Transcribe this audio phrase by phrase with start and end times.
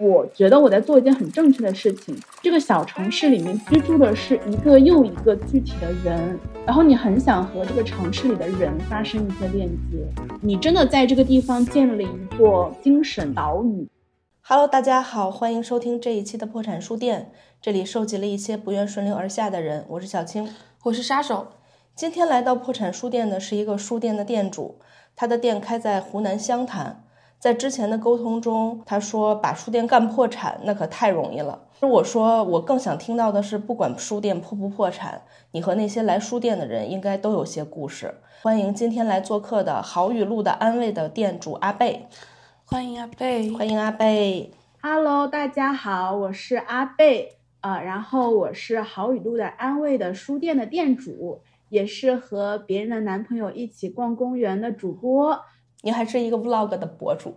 [0.00, 2.16] 我觉得我在做一件很正确的事情。
[2.40, 9.98] 这个小城市里面居住的是一个又一个具体的人，然后你很想和这个城市里的人发生一些链接，
[10.40, 13.88] 你真的在这个地方建立一座精神岛屿。
[14.40, 19.84] Hello，大家好，欢迎收听这一期的破产书店，这里收集了一些不愿顺流而下的人。
[19.88, 20.48] 我是小青，
[20.84, 21.48] 我是杀手。
[21.96, 24.78] 今天来到破产书店的是一个书店的店主，
[25.16, 27.02] 他的店开在湖南湘潭。
[27.38, 31.66] 在之前的沟通中，他说把书店干破产那可太容易了。
[31.80, 38.14] 我说我更想听到的是，不管书店破不破产，你和那些来书店的人应该都有些故事。
[38.42, 42.08] 欢迎今天来做客的好雨露的安慰的店主阿贝，
[42.64, 44.50] 欢迎阿贝，欢迎阿贝。
[44.82, 55.38] Hello，大家好，我是阿贝，呃，然后我是好雨露的安慰的书店的店主，也是和别人的男朋友一起逛公园的主播。
[55.82, 57.34] 你还是一个 vlog 的博主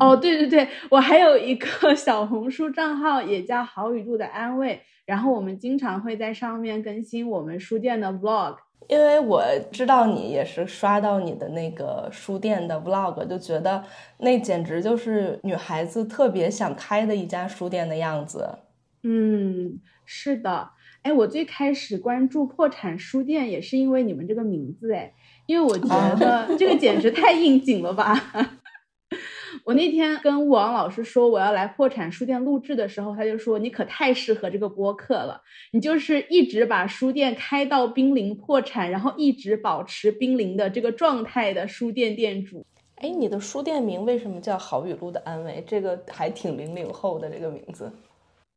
[0.00, 8.56] 哦，对对对，我还有一个 小红书账号，也叫好雨露的安慰，然后我们经常会在上面更新我们书店的 vlog。
[8.88, 13.84] 因为我知道你也是刷到你的那个书店的 vlog，就觉得
[14.18, 18.58] 那简直就是女孩子特别想开的一家书店的样子。
[19.04, 20.70] 嗯，是的，
[21.02, 25.12] 哎，我最开始关注破产书店也是因为你们这个名字，哎。
[25.46, 28.14] 因为我觉得这个简直太应景了吧！
[29.64, 35.40] 我那天跟王老师说我要来破产书店录制的时候，他就说你可太适合这个播客了，
[35.72, 42.64] 你就是一直把书店开到濒临破产，然后一直保持濒临的这个状态的书店店主。
[42.96, 45.64] 哎，你的书店名为什么叫好语录的安慰？
[45.66, 47.90] 这个还挺零零后的这个名字。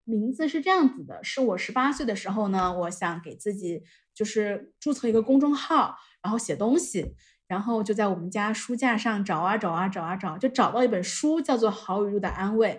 [0.05, 3.81] 名字是这样子的，是我十八岁的时候呢，我想给自己
[4.13, 5.95] 就是注册一个公众号。
[6.22, 7.16] 然后写东西，
[7.48, 12.70] 然后就在我们家书架上找啊找啊找啊找，就找到一本书，叫做《好雨露的安慰》。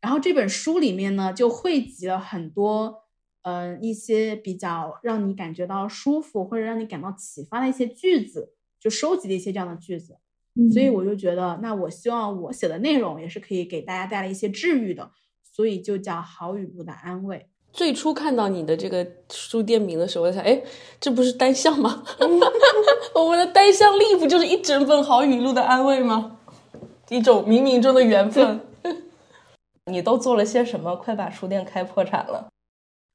[0.00, 3.04] 然后这本书里面呢，就汇集了很多，
[3.42, 10.18] 呃，一些比较让你感觉到舒服或者让你感到启发的一些句子，就收集了一些这样的句子。
[10.72, 15.10] 所以我就觉得，那我希望我写的内容也是可以给大家带来一些治愈的，
[15.42, 17.38] 所以就叫《好雨露的安慰》。
[17.74, 20.62] 最初看到你的这个书店名的时候，我想，哎，
[21.00, 22.04] 这不是单向吗？
[23.16, 26.38] 我们的单向力不就是一整本好语录的安慰吗？
[27.08, 28.60] 一种冥冥中的缘分。
[29.90, 30.94] 你都做了些什么？
[30.94, 32.46] 快把书店开破产了。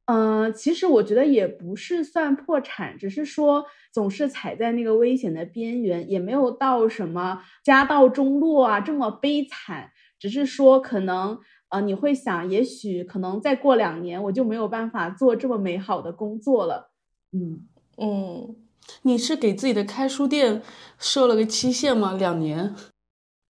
[0.07, 11.39] 嗯，其实我觉得也不是算破产，只是说总是踩在那个危险的边缘，也没有到什么家道中落啊这么悲惨，只是说可能。
[11.69, 16.91] 啊，你会想，也许可能再过两年，我就没有办法做这么美好的工作了。
[17.31, 18.55] 嗯嗯，
[19.03, 20.61] 你是给自己的开书店
[20.97, 22.13] 设了个期限吗？
[22.13, 22.75] 两年？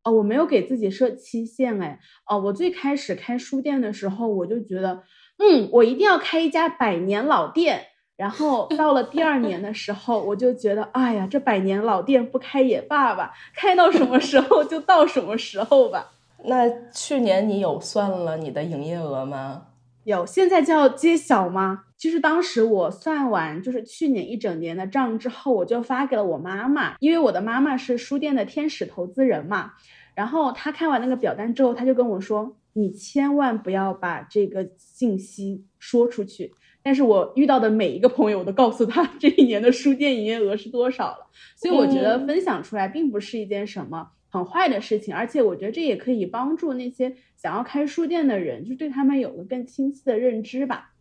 [0.03, 5.03] 哦，我没有给自己设期限，哎，哦，我最开始开书店的时候，我就觉得，
[5.37, 7.87] 嗯，我一定要开一家百年老店。
[8.17, 16.11] 然后 到了第二年的时候，我就觉得，哎呀，这百年老店不开也罢吧，开到什么时候就到什么时候吧。
[16.45, 19.67] 那去年你有算了你的营业额吗？
[20.05, 21.83] 有，现在就要揭晓吗？
[21.97, 29.73] 其实当时我算完就是去年一整年的账之后，我就发给了我妈妈，因为我的妈妈是书店的天使投资人嘛。
[30.15, 41.27] 然后她看完那个表单之后，她就跟我说：“你千万不要把这个信息说出去。”但是我遇到的每一个朋友，我都告诉他 这一年的书店营业额是多少了。
[41.57, 44.07] 所以我觉得分享出来并不是一件什么。
[44.29, 50.93] 很坏的事情，而且我觉得这也可以帮助那些想要开书店的人，就对他们有个更清晰的认知吧。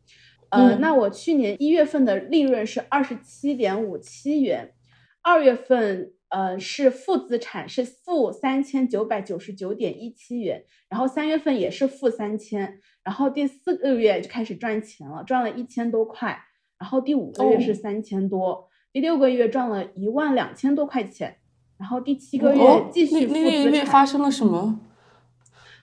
[0.50, 4.72] 呃，那我去年一月份的利润是二十七点五七元，
[5.20, 16.40] 二月份呃是负资产，是负三千九百九十九点一七元，然后三月份也是负三千，然后第四个月就开始赚钱了，赚了一千多块，
[16.78, 21.36] 然后第五个月是三千多，第六个月赚了一万两千多块钱。
[21.78, 23.42] 然后第七个月继续负资产。
[23.44, 24.80] 那个月发生了什么？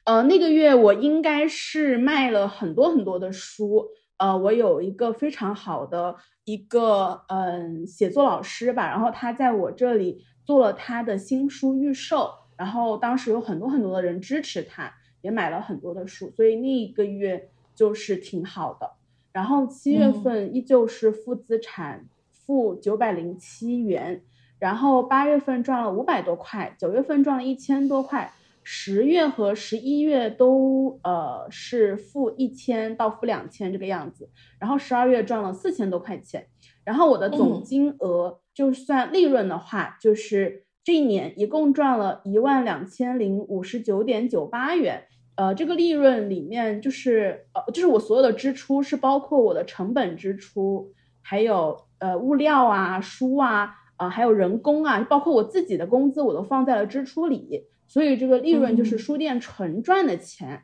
[0.04, 3.88] 呃，那个月我应该是卖了很多很多的书。
[4.18, 6.16] 呃，我有一个非常好的
[6.46, 18.92] 一个嗯写作老师吧，然后他在我这里做了他的新书预售，然后当时有很多很多的人支持他，也买了很多的书，所以那一个月就是挺好的。
[19.34, 24.22] 然后七月份依旧是负资产，负九百零七元。
[24.66, 28.34] 然后八月份赚了五百多块，九月份赚了一千多块，
[28.64, 34.28] 十月和十一月都呃是负一千到负两千这个样子，
[34.60, 36.48] 然后十二月赚了四千多块钱，
[36.84, 45.04] 然后我的总金额就算利润的话，就是这一年一共赚了一万两千零五十九点九八元，
[45.36, 50.92] 呃，这个利润里面就是呃，就是我所有的支出是包括我的成本支出，
[51.22, 60.64] 还有呃物料啊、书啊，啊还有人工啊，包括我自己的工资我都放在了支出里，所以这个利润就是书店纯赚的钱。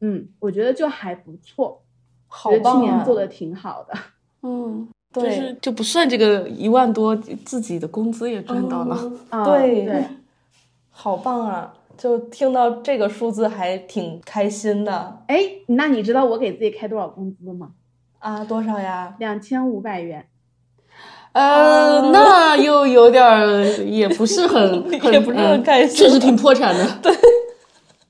[0.00, 1.82] 嗯，我觉得就还不错，
[2.26, 2.80] 好棒啊！
[2.80, 3.94] 去年做的挺好的。
[4.42, 8.96] 嗯，对就是就不算这个一万多，自己的工资也赚到了。
[9.44, 10.04] 对对，
[10.90, 11.72] 好棒啊！
[11.96, 15.22] 就听到这个数字还挺开心的。
[15.28, 17.74] 哎，那你知道我给自己开多少工资吗？
[18.18, 19.14] 啊，多少呀？
[19.20, 20.26] 两千五百元。
[21.32, 26.86] 呃，那又有点儿，也不是很， 也不是很开心， 确实挺破产的。
[27.02, 27.12] 对。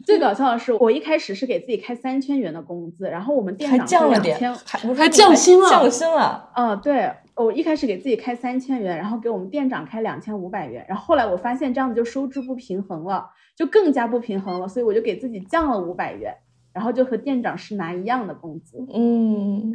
[0.04, 6.50] 最搞笑的是，我一开始是给自己开三千元的工资，然后我们店长降了点，还还降薪了，降薪了。
[6.56, 13.24] 嗯，对，我一开始给自己开三千元，然后给我们店长开两千五百元，然后后来我发现这样子就收支不平衡了，
[13.56, 16.34] 就更加不平衡了，所以我就给自己降了五百元，
[16.72, 18.84] 然后就和店长是拿一样的工资。
[18.92, 19.72] 嗯，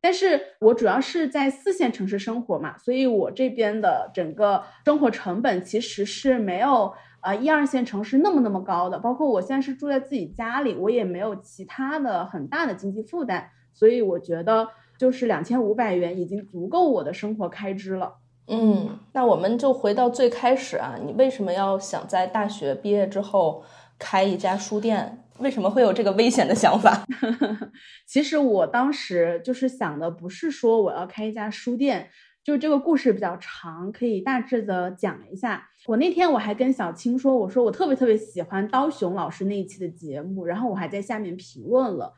[0.00, 6.92] 但是我主要是在四线城市生活嘛，所以我这边的整个生活成本其实是没有。
[7.22, 14.66] 呃，一二线城市那么那么高的，包括我现在是住在自己家里，我也没有其他的很大的经济负担，所以我觉得
[14.96, 18.14] 就是两千五百元已经足够我的生活开支了。
[18.46, 23.62] 嗯，那我们就回到最开始啊，你为什么要想在大学毕业之后
[23.98, 25.19] 开一家书店？
[25.40, 27.04] 为什么会有这个危险的想法？
[28.06, 32.08] 其实我当时就是想的，不是说我要开一家书店。
[32.42, 35.68] 就是这个故事比较长，可以大致的讲一下。
[35.86, 42.14] 我那天我还跟小青说，我说我特别特别喜欢刀熊老师那一期的节目，然后我还在下面评论了，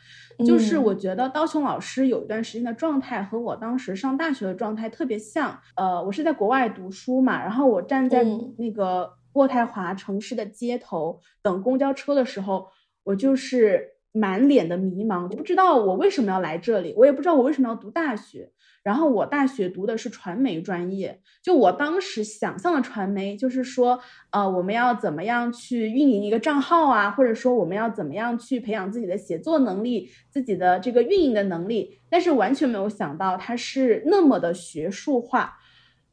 [0.47, 5.59] 就是我觉得刀熊老师有一段时间的状态和我当时上大学的状态特别像。
[5.75, 8.25] 呃，我是在国外读书嘛，然后我站在
[8.59, 12.69] 那个渥太华城市的街头等公交车的时候，
[13.05, 18.51] 我就是满脸的迷茫，我不知道我为什么要来这里，我也不知道我为什么要读大学。
[18.83, 24.01] 然后我大学读的是传媒专业，就我当时想象的传媒，就是说，
[24.33, 35.59] 呃，我们要怎么样去运营一个账号啊，或者说我们要怎么样去培养自己的写作能力、自己的这个运营的能力，但是完全没有想到它是那么的学术化。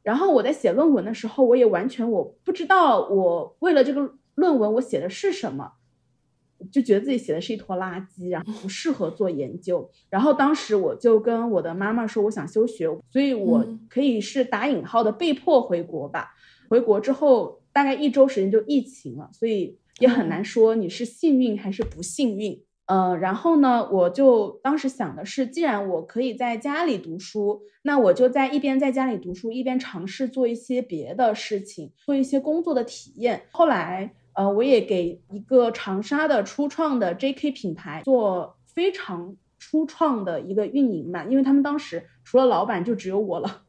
[0.04, 5.72] 然后我在写论文的时候，我也完全我不知道我为了这个论文我写的是什么。
[6.72, 9.90] 就觉得自己写的是一坨垃圾，然后不适合做研究。
[10.10, 16.36] 然后当时我就跟我的妈妈说，我想休学，所以我可以是打引号的被迫回国吧。
[16.70, 22.62] 回国之后大概一周时间就疫情了，所以也很难说你是幸运还是不幸运。
[22.86, 33.44] 呃，然后呢，我就当时想的是，既然我可以在家里读书，那我就在一边在家里读书，一边尝试做一些别的事情，做一些工作的体验。
[33.52, 34.14] 后来。
[34.40, 43.64] 呃，我也给一个长沙的初创的 JK 品牌做非常初创的一个运营嘛，因为他们当时除了老板就只有我了，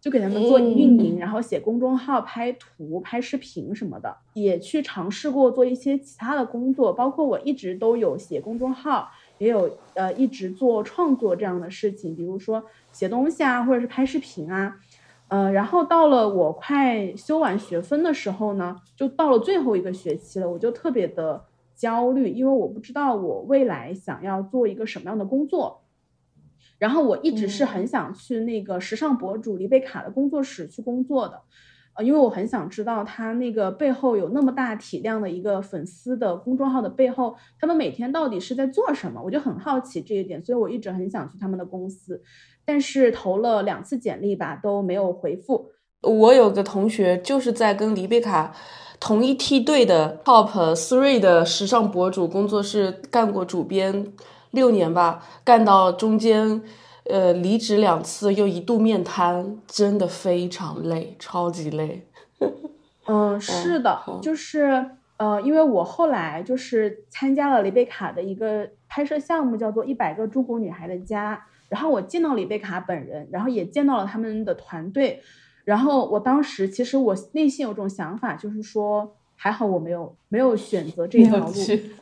[0.00, 14.76] 就给他们做运营，然后写公众号、拍图、拍视频什么的，也去尝试过做一些其他的工作，包括我一直都有写公众号，也有呃一直做创作这样的事情，比如说写东西啊，或者是拍视频啊。
[15.28, 25.82] 呃，然后到了我快修完学分的时候呢，就到了最后一个学期了，我就特别的焦虑，因为我不知道我未来想要做一个什么样的工作。
[26.78, 31.40] 然后我一直是很想去那个时尚博主丽贝卡的工作室去工作的，
[31.94, 42.20] 呃，因为我很想知道他那个背后有那么大体量的一个粉丝的公众号的背后，他们每天到底是在做什么，我就很好奇这一点，所以我一直很想去他们的公司。
[42.64, 45.70] 但是投了两次简历吧，都没有回复。
[46.00, 48.54] 我有个同学就是在跟黎贝卡
[48.98, 54.12] 同一梯队的 Top Three 的时尚博主工作室干过主编
[54.50, 56.62] 六年吧，干到中间，
[57.10, 62.08] 呃，离职两次，又一度面瘫，真的非常累，超级累。
[63.06, 71.36] 嗯，是的，就是呃，因为我后来就是参加了黎贝卡的一个拍摄项目，叫做《一百个中国女孩的家》。
[71.68, 75.20] 然后我见到李贝卡本人，然后也见到了他们的团队，
[75.64, 81.52] 然后我当时其实我内心有种想法，就是说还好我没有没有选择这条路，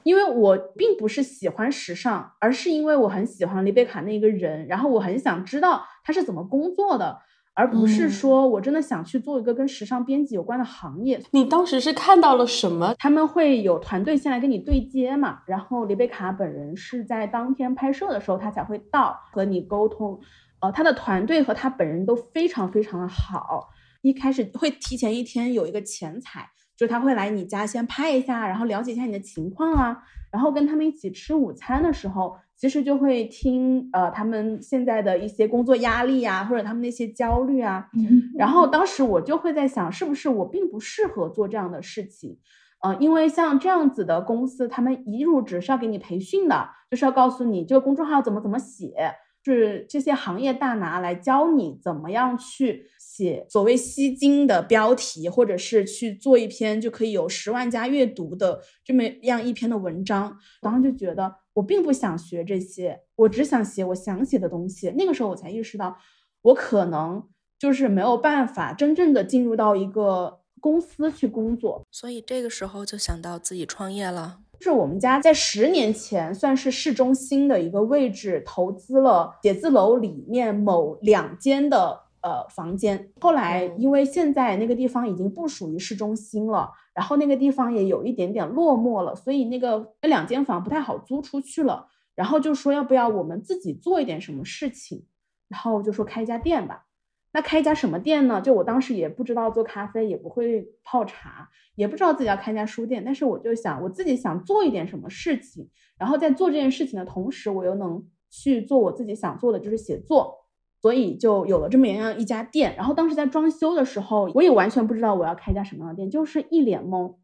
[0.02, 7.20] 因为我并不是喜欢时尚，而是因为我很喜欢李贝卡那个人，然后我很想知道他是怎么工作的。
[7.54, 11.22] 而不是说我真的想去做一个跟时尚编辑有关的行业。
[11.32, 12.94] 你当时是看到了什么？
[12.98, 20.18] 他们会有团队先来跟你对接嘛，然后李贝卡本人是在当天拍摄的时候他才会到和你沟通。
[20.60, 23.68] 呃，他的团队和他本人都非常非常的好。
[24.00, 26.48] 一开始会提前一天有一个前采。
[26.82, 37.88] 就他会来你家先拍一下，然后了解一下你的情况啊，然后跟他们一起吃午餐的时候，其实就会听呃他们现在的一些工作压力啊，或者他们那些焦虑啊。
[38.36, 42.36] 然后当时我就会在想，是不是我并不适合做这样的事情？
[42.82, 52.86] 呃，因为像这样子的公司，他们一入职是要给你培训的，就是要告诉你这个公众号怎么怎么写，是这些行业大拿来教你怎么样去
[53.22, 60.36] 写所谓吸睛的标题，或者是去做一篇就可以有十万加阅读的这么样一篇的文章。
[60.60, 64.92] 当时就觉得我并不想学这些，我只想写我想写的东西。
[64.96, 65.96] 那个时候我才意识到，
[66.42, 70.40] 我可能就是没有办法真正的进入到一个。
[70.60, 74.38] 公司去工作，所以这个时候就想到自己创业了。
[74.60, 83.12] 就是我们家在十年前算是市中心的一个位置，投资了写字楼里面某两间的呃房间。
[83.20, 91.88] 后来因为现在那个地方已经不属于市中心了，然后那个地方也有一点点落寞了，所以那个那两间房不太好租出去了。
[92.14, 95.06] 然后就说要不要我们自己做一点什么事情，
[95.48, 96.86] 然后就说开一家店吧。
[97.32, 98.42] 那开一家什么店呢？
[98.42, 103.02] 就我当时也不知道做咖啡，也不会泡茶，也不知道自己要开家书店。
[103.02, 110.41] 但是我就想，我自己想做一点什么事情，然后在做这件事情的同时，我又能去做我自己想做的，就是写作。
[110.82, 112.74] 所以就有了这么样一家店。
[112.76, 117.14] 然后当时在装修的时候，我也完全不知道我要开一家什么样的店，就是一脸懵。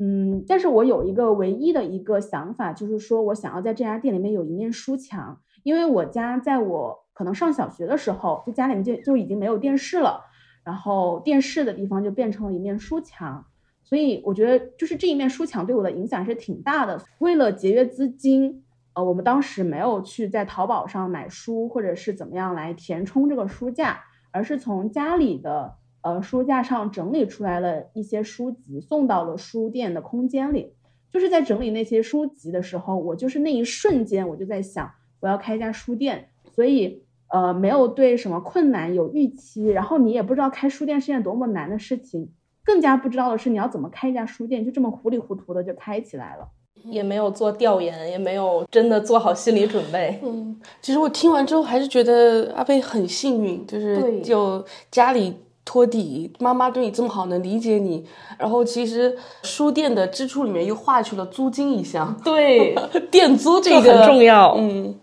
[0.00, 7.04] 嗯，但是我有一个唯一的一个想法，就是说我想要在这家店里面有一面书墙，因为我家在我。
[7.16, 10.20] 可能上小学的时候，就家里面就就已经没有电视了，
[10.64, 13.46] 然后电视的地方就变成了一面书墙，
[13.84, 17.00] 所以我觉得就是这一面书墙对我的影响是挺大的。
[17.20, 18.63] 为了节约资金，
[18.94, 30.74] 呃，我们当时没有去在淘宝上买书，或者是怎么样来填充这个书架，而是从家里的呃书架上整理出来了一些书籍，送到了书店的空间里。
[31.10, 37.02] 就是在整理那些书籍的时候，我就是那一瞬间，我就在想，我要开一家书店，所以。
[37.28, 42.30] 呃，没有对什么困难有预期，然后你也不知道开书店是件多么难的事情，
[42.62, 46.50] 更加不知道的是你要怎么开一家书店，就这么糊里糊涂的就开起来了，
[46.84, 50.20] 也没有做调研，也没有真的做好心理准备。
[50.22, 58.04] 嗯，其实我听完之后还是觉得阿贝很幸运，就是就家里托底，妈妈对你这么好，能理解你，
[58.38, 62.74] 然后其实书店的支出里面又划去了租金一项，对，
[63.10, 64.98] 店租这个很重要，嗯。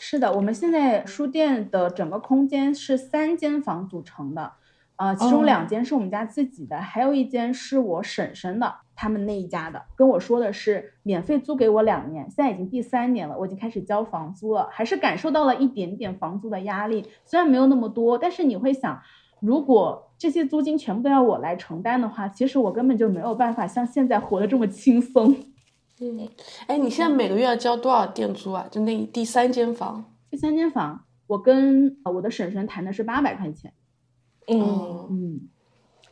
[0.00, 4.52] 是的，我们现在书店的整个空间是三间房组成的，
[4.98, 19.00] 呃，其中两间是我们家自己的，还有一间是我婶婶的，他们那一家的，跟我说的是免费租给我两年，现在已经第三年了，我已经开始交房租了，还是感受到了一点点房租的压力，虽然没有那么多，但是你会想，
[19.40, 25.32] 如果这些租金全部都要我来承担的话，其实我根本就没有办法像现在活得这么轻松。
[26.00, 26.28] 嗯，
[26.66, 28.66] 哎，你现在每个月要交多少店租啊？
[28.68, 33.72] 就那第三间房，第三间房，我跟我的婶婶谈的是八百块钱。
[34.48, 35.48] 嗯嗯，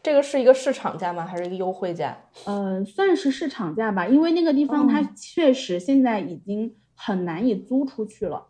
[0.03, 1.25] 这个是一个市场价吗？
[1.25, 2.17] 还是一个优惠价？
[2.45, 8.47] 呃，算是市场价吧，因为那个地方它确实现在已经很难以租出去了。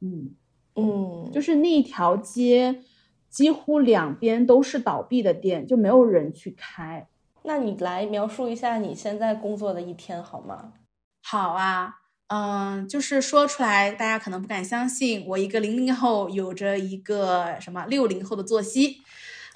[0.00, 0.34] 嗯
[0.76, 2.82] 嗯，就是那一条街
[3.28, 7.08] 几乎两边都是倒闭的店，就没有人去开。
[7.44, 10.74] 那你来描述一下你现在工作的一天好吗？
[11.22, 11.96] 好啊，
[12.28, 18.98] 嗯，就是说出来大家可能不敢相信，我一个零零后有着一个什么六零后的作息。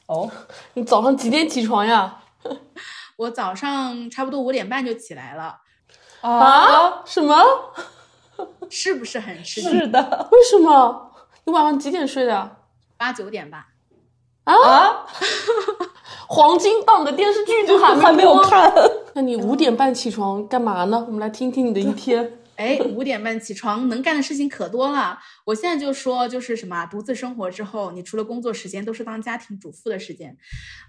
[0.07, 0.31] 哦，
[0.75, 2.19] 你早上几点起床呀？
[3.17, 5.59] 我早上差不多五点半就起来了。
[6.21, 7.03] 啊？
[7.05, 7.37] 什么？
[8.69, 9.71] 是不是很吃惊？
[9.71, 10.29] 是的。
[10.31, 11.13] 为什么？
[11.45, 12.57] 你晚上几点睡的？
[12.97, 13.69] 八九点吧。
[14.45, 15.07] 啊？
[16.29, 18.73] 黄金档的电视剧都还没有看，
[19.15, 21.05] 那你五点半起床干嘛呢？
[21.07, 22.41] 我们来听听你的一天。
[22.57, 25.19] 哎，五点半起床能干的事情可多了。
[25.45, 30.37] 我现在就说，就是什么独自生活之后，你除了工作时间，都是当家庭主妇的时间。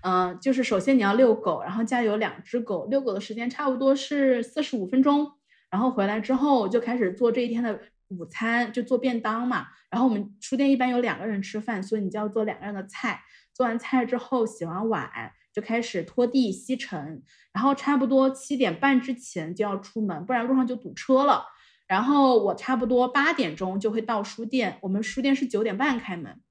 [0.03, 5.31] 嗯，就是首先你要遛狗，然后家里有两只狗，遛狗的时间差不多是四十五分钟。
[5.69, 9.67] 然后回来之后就开始做这一天的午餐，就做便当嘛。
[9.89, 13.21] 然后我们书店一般有两个人吃饭，所以你就要做两个人的菜。
[13.53, 15.09] 做完菜之后，洗完碗
[15.51, 17.21] 就开始拖地吸尘，
[17.51, 21.43] 然后差不多七点半之前就要出门，不然路上就堵车了。
[21.87, 26.41] 然后我差不多八点钟就会到书店，我们书店是九点半开门。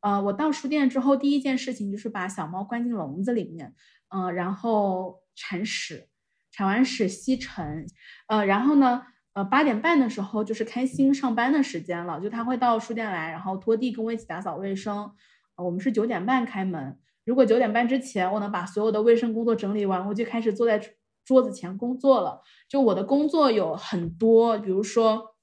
[0.00, 3.74] 呃，我到书店之后，第一件事情就是把小猫关进笼子里面，
[4.08, 6.08] 呃，然后铲屎，
[6.52, 7.86] 铲完屎吸尘，
[8.28, 9.02] 呃，然后呢，
[9.32, 15.12] 呃，八点半的时候就是开心上班的时间了，就他会到书店来，然后拖地，跟我一起打扫卫生。
[15.56, 20.80] 我们是九点半开门，如果九点半之前我能把所有的卫生工作整理完，我就开始坐在
[21.26, 22.40] 桌子前工作了。
[22.66, 25.34] 就我的工作有很多，比如说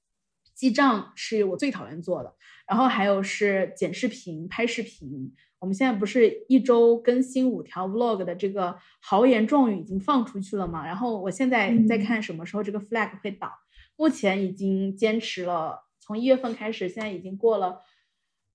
[0.54, 2.34] 记账是我最讨厌做的，
[2.66, 5.32] 然后还有是剪视频、拍视频。
[5.60, 10.84] 我们现在不是一周更新五条 vlog 的这个豪言壮语已经放出去了嘛？
[10.86, 13.50] 然后我现在在看什么时候这个 flag 会倒。
[13.96, 17.80] 目前已经坚持了，从一月份开始，现在已经过了，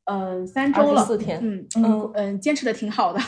[0.04, 3.20] 嗯，三周了，四天，嗯嗯嗯，坚持的挺好的。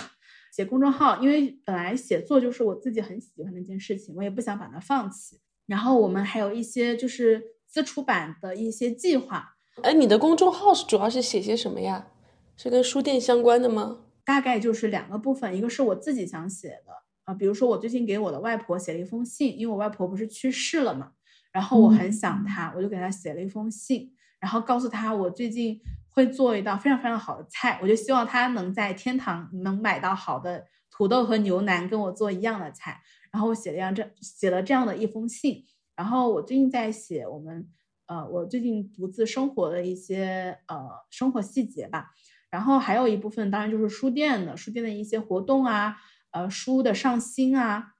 [0.51, 5.39] 写公众号，因为本来写作就是我自己很喜欢的一件事情，我也不想把它放弃。
[5.65, 9.55] 然后我们还有一些就是自出版的一些计划。
[9.81, 12.09] 哎，你的公众号是主要是写些什么呀？
[12.57, 14.01] 是跟书店相关的吗？
[14.25, 16.91] 大概就是两个部分，一个是我自己想写的
[17.23, 21.13] 啊，比如说我最近给我的外婆写了一封信，因为我外婆不是去世了嘛，
[21.53, 25.79] 然后我很想她，我就给她写了一封信，然后告诉她我最近
[26.11, 33.01] 会做一道非常非常好的菜，我就希望他能在天堂能买到好的土豆和牛腩，跟我做一样的菜。
[33.31, 35.65] 然后我写了样这写了这样的一封信，
[35.95, 37.67] 然后我最近在写我们
[38.07, 40.77] 呃我最近独自生活的一些呃
[41.09, 42.11] 生活细节吧。
[42.49, 45.95] 然后还有一部分，当然就是书店的书店的一些活动啊，
[46.31, 47.93] 呃，书的上新啊，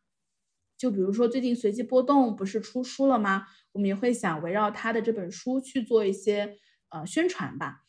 [0.77, 3.47] 就比如说最近随机波动不是出书了吗？
[3.71, 6.57] 我们也会想围绕他的这本书去做一些
[6.89, 7.80] 呃宣传吧，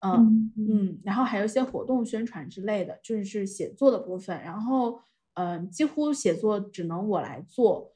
[0.00, 4.40] 嗯嗯，然后还有一些活动宣传之类的，就是写作的部分。
[4.42, 5.00] 然后
[5.34, 7.92] 嗯，几乎写作只能我来做，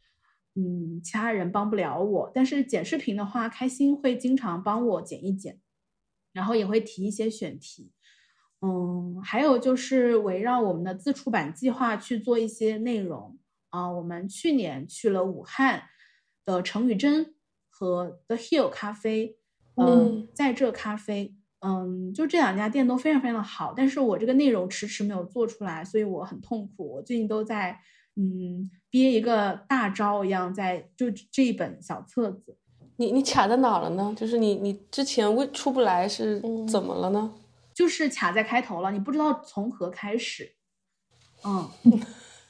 [0.55, 2.31] 嗯，其他人帮不了我。
[2.35, 5.61] 但是剪视频的话，开心会经常帮我剪一剪，
[6.33, 7.93] 然后也会提一些选题。
[8.61, 13.39] 嗯，还有就是围绕我们的自出版计划去做一些内容
[13.71, 13.91] 啊。
[13.91, 15.85] 我们去年去了武汉
[16.45, 17.35] 的程宇珍
[17.69, 19.37] 和 The Hill 咖啡，
[19.75, 23.73] 嗯，在这咖啡，嗯，就这两家店都非常非常的好。
[23.77, 26.95] 但是我这个内容迟迟没有做出来，所以我很痛苦。
[26.95, 27.79] 我最近都在
[28.17, 32.59] 嗯憋一个大招一样，在就这一本小册子。
[32.97, 34.13] 你你卡在哪了呢？
[34.17, 37.33] 就是你你之前为出不来是怎么了呢？
[37.73, 40.57] 就是卡在开头了，你不知道从何开始。
[41.45, 41.71] 嗯，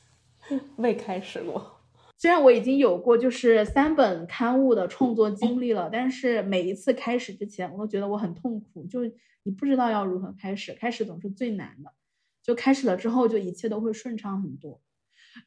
[0.76, 1.81] 未开始过。
[2.22, 8.86] 虽然我已经有过就是三本刊物的创作经历了，但是每一次开始之前，我都觉得我很痛苦。
[8.86, 9.00] 就
[9.42, 11.92] 你不知道要如何开始，开始总是最难的。
[12.40, 14.80] 就开始了之后，就一切都会顺畅很多。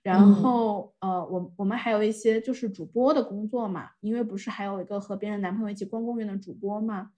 [0.02, 7.12] 然后，呃，我我们还有一些就是主播的工作嘛，因为不是还有一个和别人男朋友一起逛公园的主播嘛。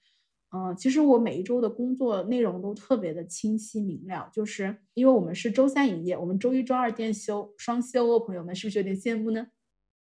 [0.53, 9.47] 嗯，其实我每一周的工作内容都特别的清晰明了，就是因为我们是周三营业，我们周一周二店休双休哦，朋友们是不是有点羡慕呢？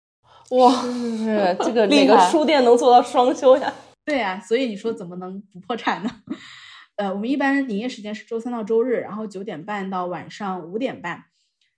[0.52, 3.74] 哇，是 这个哪个书店能做到双休呀？
[4.06, 6.12] 对呀，所以你说怎么能不破产呢？
[6.98, 11.24] 呃，我们一般营业时间是周三到周日，然后九点半到晚上五点半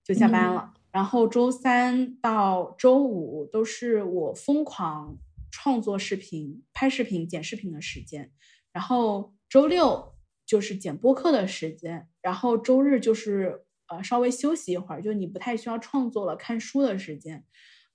[0.03, 5.17] 就下班了，然后周三到周五都是我疯狂
[5.49, 8.31] 创作视频、拍视频、剪视频的时间。
[8.77, 10.13] 然后周六
[10.45, 17.43] 就是剪播客的时间，然后周日就是呃稍微休息一会儿，就你不太需要创作了，看书的时间，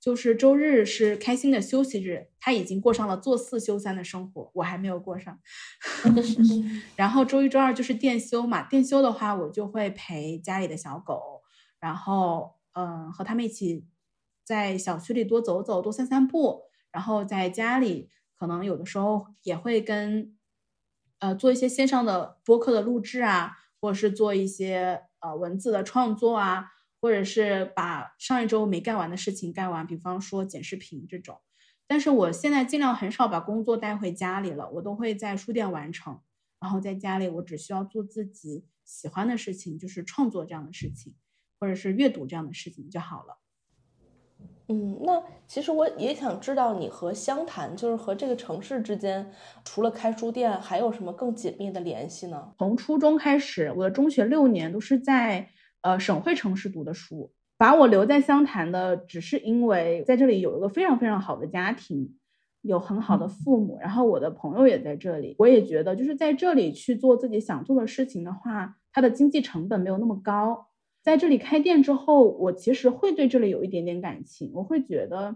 [0.01, 2.31] 就是周日是开心的休息日。
[2.41, 5.39] 他已经过上了做四休三的生活，我还没有过上。
[6.99, 11.43] 然后周一周二就是店休嘛，店休的话我就会陪家里的小狗，
[11.79, 13.87] 然后嗯和他们一起
[14.45, 20.37] 在小区里多走走，多散散步，然后在家里可能有的时候也会跟。
[21.23, 26.67] 呃，做一些线上的播客的录制啊，或者是做一些呃文字的创作啊，
[27.01, 31.41] 或者是把上一周没干完的事情干完，比方说剪视频这种。
[31.87, 36.21] 但是我现在尽量很少把工作带回家里了，我都会在书店完成。
[36.59, 41.15] 然后在家里，我只需要做自己喜欢的事情，就是创作这样的事情，
[41.61, 43.39] 或者是阅读这样的事情就好了。
[44.73, 49.31] 嗯，那其实我也想知道你和湘潭，就是和这个城市之间，
[49.67, 52.53] 除了开书店，还有什么更紧密的联系呢？
[52.57, 55.47] 从初中开始，我的中学六年都是在
[55.83, 62.17] 呃省会城市读的书，把我留在湘潭的，只是因为在这里有一个非常非常好的家庭，
[62.63, 70.69] 有很好的父母，然后我的朋友也在这里，我也觉得就是在这里去做自己想做的事情的话，它的经济成本没有那么高。
[71.03, 74.53] 在这里开店之后，我其实会对这里有一点点感情。
[74.55, 75.35] 我会觉得，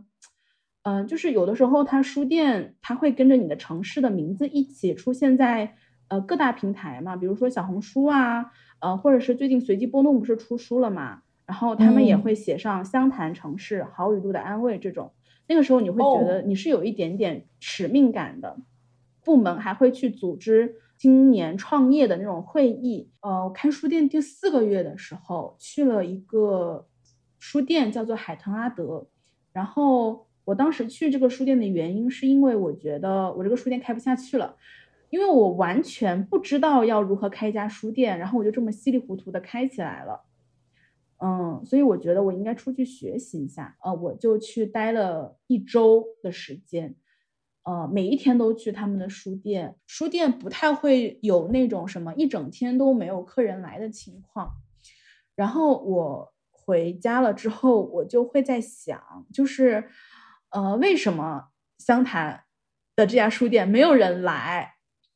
[0.85, 5.75] 嗯，就是有的时候它书店它会跟着你的城市的名字一起出现在
[6.07, 15.13] 呃各大平台嘛，比如说小红书啊，呃，或者是最近随机波动不是出书了嘛，然后他们也会写上湘潭城市好语录的安慰这种。
[15.49, 18.57] 那个时候你会觉得你是有一点点使命感的，
[19.25, 23.11] 部门还会去组织青年创业的那种会议。
[23.21, 26.87] 呃，我开书店第四个月的时候，去了一个
[27.39, 29.07] 书店，叫做海豚阿德。
[29.53, 34.57] 然后我当时去这个书店的原因，是因为我觉得我这个书店开不下去了，
[35.11, 40.23] 因为我完全不知道要如何开一家书店，然后我就这么稀里糊涂的开起来了。
[41.19, 43.77] 嗯，所以我觉得我应该出去学习一下。
[43.83, 46.95] 呃，我就去待了一周的时间，
[47.67, 49.75] 呃，每一天都去他们的书店。
[49.89, 54.53] 书店不太会有那种什么一整天都没有客人来的情况。
[55.35, 59.91] 然后我回家了之后，我就会在想，就是，
[60.51, 61.49] 呃，为什么
[61.79, 62.45] 湘潭
[62.95, 64.75] 的这家书店没有人来？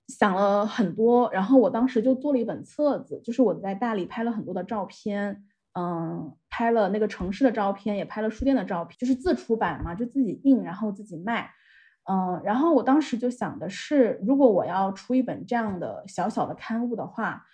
[0.09, 1.31] 想了很多。
[1.33, 5.45] 然后我当时就做了一本册子，就是我在大理拍了很多的照片。
[5.75, 11.49] 嗯，拍了那个城市的照片，也拍了书店的照片，就是自出版嘛，就自己印，然后自己卖。
[12.11, 17.47] 嗯，然后我当时就想的是，如果我要出一本这样的小小的刊物的话，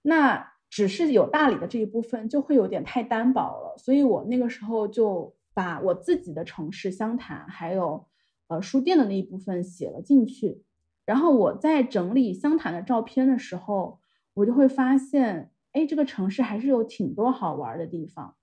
[0.00, 8.06] 那只是有大理的这一部分就会有点太单薄了，所以我那个时候就把我自己的城市湘潭，还有
[8.48, 10.62] 呃书店的那一部分写了进去。
[11.04, 14.00] 然后我在整理湘潭的照片的时候，
[14.34, 15.50] 我就会发现。
[15.72, 18.34] 哎，这个城市还是有挺多好玩的地方，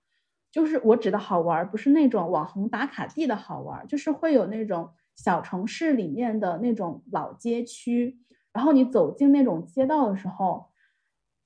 [0.51, 8.19] 就是我指的好玩，不是那种网红打卡地的好玩，就是会有那种小城市里面的那种老街区，
[8.51, 10.67] 然后你走进那种街道的时候，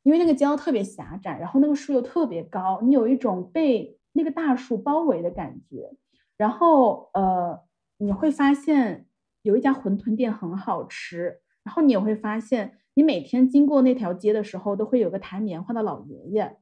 [0.03, 5.91] 因为那个街道特别狭窄，然后那个树又特别高，你有一种被那个大树包围的感觉，
[6.37, 7.59] 然后呃，
[7.97, 9.07] 你会发现
[9.41, 12.77] 有一家馄饨店很好吃，然后你也会发现。
[12.97, 16.57] 你每天经过那条街的时候，都会有个弹棉花的老爷爷，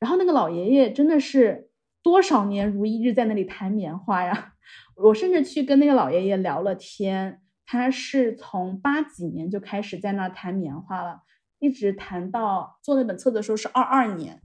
[0.00, 1.70] 然后那个老爷爷真的是
[2.02, 4.55] 多少年如一日在那里弹棉花呀！
[4.96, 11.22] 我甚至去跟那个老爷爷聊了天，他是从八几年就开始在那儿弹棉花了，
[11.58, 14.40] 一直弹到做那本册的时候是二二年，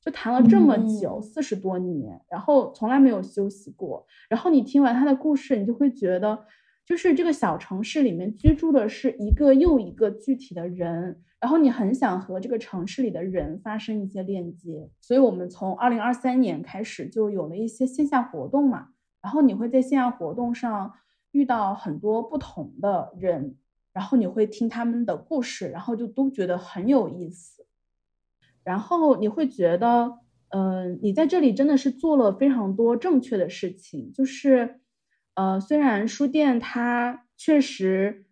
[0.00, 4.06] 就弹了这么久，四十多年，然后从来没有休息过。
[4.28, 6.46] 然后你听完他的故事，你就会觉得。
[6.86, 18.90] 就是这个小城市里面居住的是一个又一个具体的人，然后你很想和这个城市里的人发生一些链接，所以我们从二零二三年开始就有了一些线下活动嘛，
[19.26, 20.94] 然后你会在线下活动上
[21.32, 23.56] 遇到很多不同的人，
[23.92, 27.66] 然后你会听他们的故事，然后就都觉得很有意思，
[28.62, 34.80] 然后你会觉得，嗯，你在这里真的是做了非常多正确的事情，就是。
[35.34, 38.24] 呃，虽然书店它确实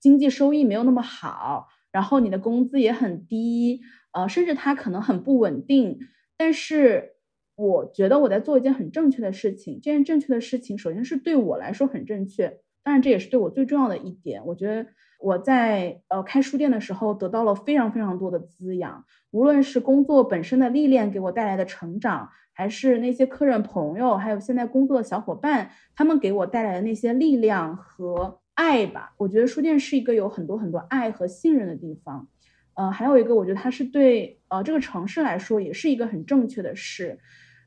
[0.00, 6.00] 经济收益没有那么好，然后你的工资也很低，呃，甚至它可能很不稳定，
[6.36, 7.17] 但是
[7.58, 9.80] 我觉得我在做一件很正确的事情。
[9.82, 14.40] 这件正确的事情，首先是对我来说很正确，当然这也是对我最重要的一点。
[14.46, 14.86] 我觉得
[15.18, 22.30] 我在呃开书店的时候得到了非常非常多的滋养，无论是工作本身的历练给我带来的成长。
[22.52, 29.14] 还是那些客人朋友，还有现在工作的小伙伴，他们给我带来的那些力量和爱吧。
[29.16, 32.28] 我觉得书店是一个有很多很多爱和信任的地方。
[32.74, 37.20] 呃，还有一个，我觉得它是对呃这个城市来说也是一个很正确的事。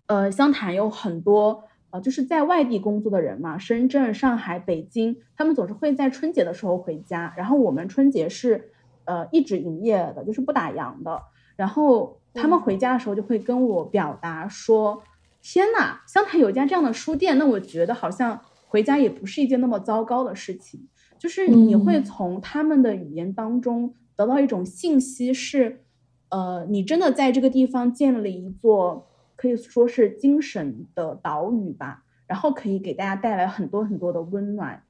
[0.07, 7.33] 呃，湘潭有很多呃就是在外地工作的人嘛，深圳、上海、北京，他们总是会在春节的时候回家。
[7.37, 8.71] 然后我们春节是
[9.05, 11.21] 呃一直营业的，就是不打烊的。
[11.55, 12.17] 然后。
[12.33, 15.03] 他们回家的时候就会跟我表达说
[15.43, 20.87] ：“天呐，湘潭有一家这样的书店，那我觉得好像回家也不是一件那么糟糕的事情。”
[21.19, 25.83] 就是你会从他们的语言当中得到一种信息，是，
[26.29, 29.10] 呃，你真的在这个地方建了一座
[29.41, 34.83] 可以说是精神的岛屿吧，然后可以给大家带来很多很多的温暖。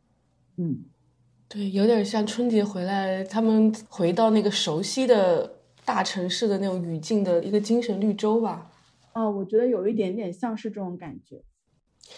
[0.58, 0.84] 嗯，
[1.48, 5.62] 对，有点像春节回来，他们回到那个熟悉的。
[5.84, 8.72] 大城市的那种语境的一个精神绿洲吧，
[9.14, 11.42] 哦，我觉得有一点点像是这种感觉。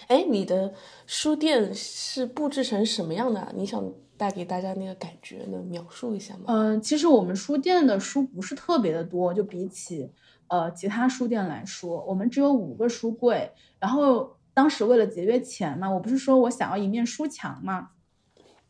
[0.07, 0.73] 哎，你的
[1.07, 3.53] 书店是布置成什么样的？
[3.55, 3.81] 你想
[4.17, 6.43] 带给大家那个感觉，能描述一下吗？
[6.47, 10.11] 嗯，其实我们书店的书不是特别的多，就比起
[10.53, 13.51] 呃其他书店来说，我们只有五个书柜。
[13.79, 17.89] 然后当时为了节约钱嘛，我不是说我想要一面书墙嘛，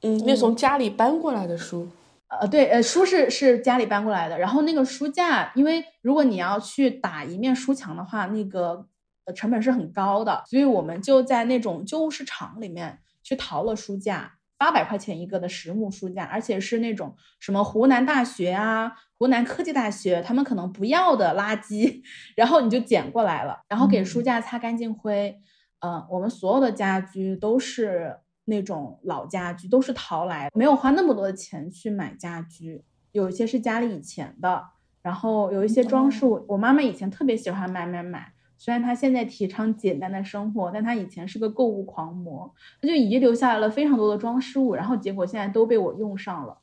[0.02, 1.90] 嗯，那从家里搬过来的书。
[2.30, 8.88] 呃，对，呃，书是是家里搬过来的，然后那个书架，因为如果你要去打一面书墙的话，那个
[9.36, 22.02] 成本是很高的，所以我们就在那种旧物市场里面去淘了书架，八百块钱一个的实木书架，而且是那种什么湖南大学啊、湖南科技大学他们可能不要的垃圾，
[22.38, 25.38] 然后你就捡过来了，然后给书架擦干净灰。
[25.82, 34.64] 嗯，我们所有的家居都是那种老家具，都是淘来，没有花那么多的钱去买家居，有一些是家里以前的，
[35.02, 38.33] 然后有一些装饰，我我妈妈以前特别喜欢买买买。
[38.64, 42.50] 虽然他现在提倡简单的生活，但他以前是个购物狂魔，
[42.82, 46.58] 他就遗留下来了非常多的装饰物，然后结果现在都被我用上了，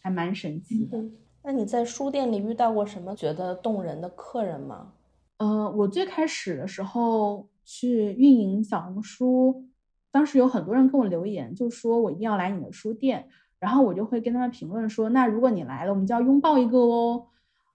[0.00, 0.98] 还蛮神奇的。
[1.42, 4.94] 那你在书店里遇到过什么觉得动人的客人吗？
[5.36, 9.66] 呃，我最开始的时候去运营小红书，
[10.10, 17.26] 当时有很多人跟我留言，就说我一定要来你的书店，然后我就会跟他们评论说，那如果你来了，我们就要拥抱一个哦。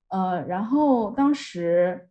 [0.07, 2.07] 呃，然后当时。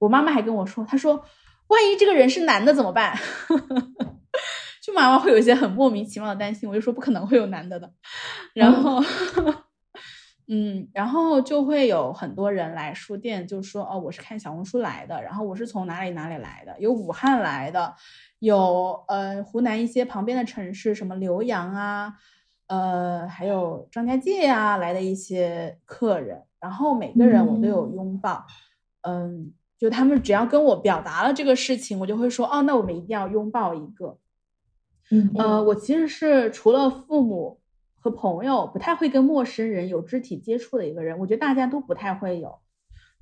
[0.00, 1.24] 我妈妈还跟我说，她说，
[1.68, 3.16] 万一这个人是男的怎么办？
[4.82, 7.92] 就妈妈会有一些很莫名其妙的担心，我就说不可能会有男的的。
[8.54, 8.98] 然后，
[10.48, 17.94] 嗯，然后就会有很多人来书店，就说哦，我是看小红书来的，然后我是从哪里哪里来的，有武汉来的，
[18.38, 22.14] 有呃湖南一些旁边的城市，什么浏阳啊，
[22.68, 28.46] 呃还有张家界呀来的一些客人，然后每个人我都有拥抱，
[29.02, 29.52] 嗯。
[29.80, 34.18] 就他们只要跟我表达了这个事情，我就会说哦，那我们一定要拥抱一个。
[35.10, 37.60] 嗯，呃，我其实是除了父母
[37.98, 41.18] 和朋友，不太会跟陌生人有肢体接触的一个人。
[41.18, 42.58] 我觉得大家都不太会有。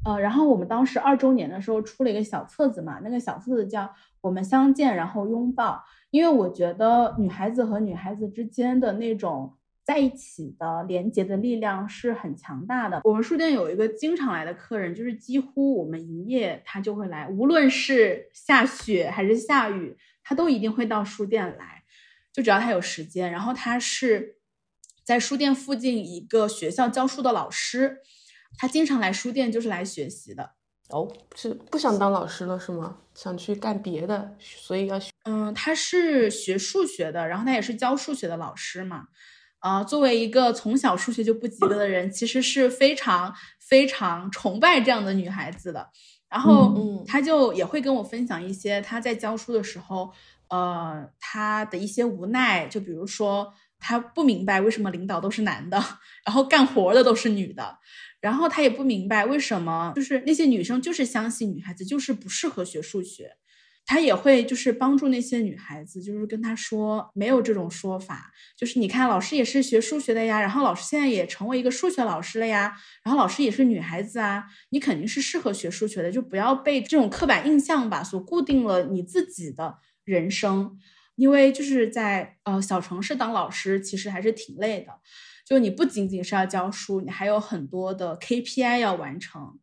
[0.05, 3.83] 呃，然后我们当时二周年的时候出了一个小册子嘛，那个小册子叫
[4.21, 5.75] 《我们相见，然后拥抱》，
[6.11, 9.55] 因为我觉得女孩子和女孩子之间的那种。
[9.89, 13.01] 在一起的连接的力量是很强大的。
[13.05, 21.85] 我们书店有一个经常来的客人，就是几乎我们营业他就会来，无论是下雪还是下雨，他都一定会到书店来。
[22.35, 24.37] 就只要他有时间，然后他是
[25.05, 28.01] 在书店附近一个学校教书的老师，
[28.59, 30.51] 他经常来书店就是来学习的。
[30.91, 32.99] 哦，是不想当老师了是吗？
[33.15, 35.11] 想去干别的，所以要学。
[35.25, 39.09] 嗯，他是学数学的，然后他也是教数学的老师嘛。
[39.61, 45.91] 啊，作为一个从小数学就不及格的人，其实是非常非常崇拜这样的女孩子的。
[46.29, 50.13] 然后，嗯，他就也会跟我分享一些他在教书的时候，
[50.49, 52.67] 呃，他的一些无奈。
[52.67, 55.83] 就比如说，他不明白为什么领导都是男的，
[56.25, 57.79] 然后干活的都是女的。
[58.21, 63.37] 然后他也不明白为什么，就是那些女生就是相信女孩子就是不适合学数学。
[63.91, 80.79] 他也会就是帮助那些女孩子，就是跟他说没有这种说法，就是你看老师也是学数学的呀，然后老师现在也成为一个数学老师了呀，然后老师也是女孩子啊，你肯定是适合学数学的，就不要被这种刻板印象吧所固定了你自己的人生，
[81.17, 84.93] 因为就是在呃小城市当老师其实还是挺累的，
[85.47, 89.59] 就你不仅仅是要教书，你还有很多的 KPI 要完成，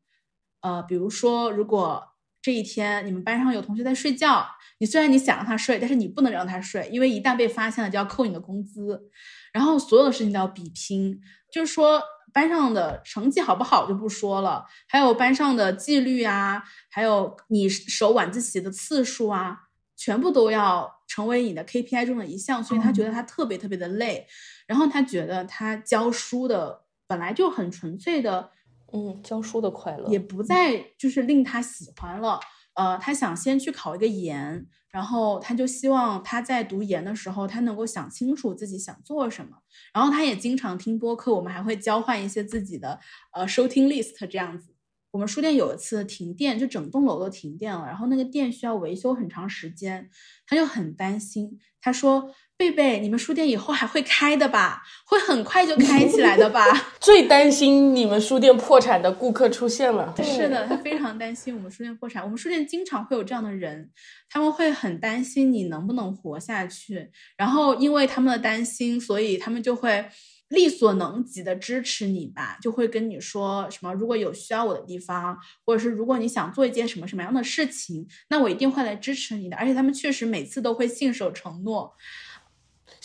[0.62, 2.15] 呃，比如说如果。
[2.46, 4.46] 这一天，你们班上有同学在睡觉，
[4.78, 9.10] 你虽然你想让他睡，但是你不能让他睡，因为一旦被发现了就要扣你的工资。
[9.52, 11.20] 然后所有的事情都要比拼，
[11.52, 12.00] 就是说
[12.32, 19.58] 班上的成绩好不好就不说了，还有班上的纪律啊，还有你守晚自习的次数啊，
[19.98, 22.64] 全部都要成为你的 KPI 中的一项。
[22.64, 24.28] 所以他觉得他特别特别的累，
[24.68, 28.52] 然后他觉得他教书的本来就很纯粹的。
[28.94, 32.40] 嗯，教书的快乐也不再就是令他喜欢了。
[32.76, 39.58] 呃，他想先去考一个研，然后他就希望他在读研的时候，他能够想清楚自己想做什么。
[39.94, 43.00] 然后他也经常听播客，我们还会交换一些自己的
[43.34, 44.76] 呃收听 list 这样子。
[45.12, 50.10] 我们书店有一次停电，就整栋楼都停电了，然后那个店需要维修很长时间，
[50.46, 52.34] 他就很担心，他说。
[52.58, 54.82] 贝贝，你们书店以后还会开的吧？
[55.06, 56.66] 会很快就开起来的吧？
[57.02, 60.16] 最担心你们书店破产的顾客出现了。
[60.24, 62.24] 是的，他非常担心我们书店破产。
[62.24, 63.90] 我们书店经常会有这样的人，
[64.30, 67.12] 他们会很担心你能不能活下去。
[67.36, 70.06] 然后因为他们的担心，所以他们就会
[70.48, 79.58] 力所能及的支持你吧，就会跟你说什么，如果有需要我的地方，或者是如果你想做一件什么什么样的事情，那我一定会来支持你的。
[79.58, 81.94] 而且他们确实每次都会信守承诺。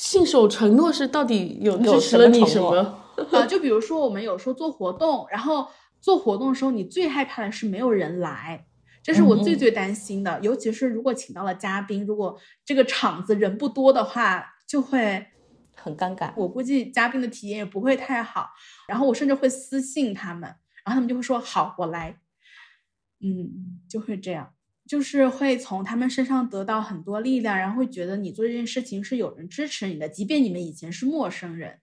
[0.02, 2.74] 信守承诺是到底有支持了你什么
[3.32, 3.44] 啊？
[3.46, 5.68] 就比如说我们有时候做活动，然后
[6.00, 8.66] 做活动的时候，你最害怕的是没有人来，
[9.02, 10.40] 这是我最最担心的。
[10.40, 15.26] 尤其是如果请到了嘉宾，如果这个场子人不多的话，就会
[15.76, 16.32] 很尴尬。
[16.34, 18.48] 我估计嘉宾的体验也不会太好。
[18.88, 20.48] 然后我甚至会私信他们，
[20.84, 22.18] 然后他们就会说好，我来。
[23.22, 24.54] 嗯，就会这样。
[24.90, 31.78] 就是会从他们身上得到很多力量，然后会觉得你做这件事情是有人支持你的，即便你们以前是陌生人。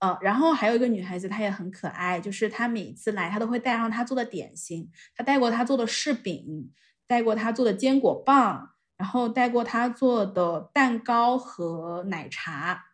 [0.00, 6.70] 呃，然后还有一个女孩子，她也很可爱，就是她每次来，她都会带上她做的点心，她带过她做的柿饼，
[7.06, 8.68] 带过她做的坚果棒。
[8.98, 12.84] 然后带过她做的蛋糕和奶茶。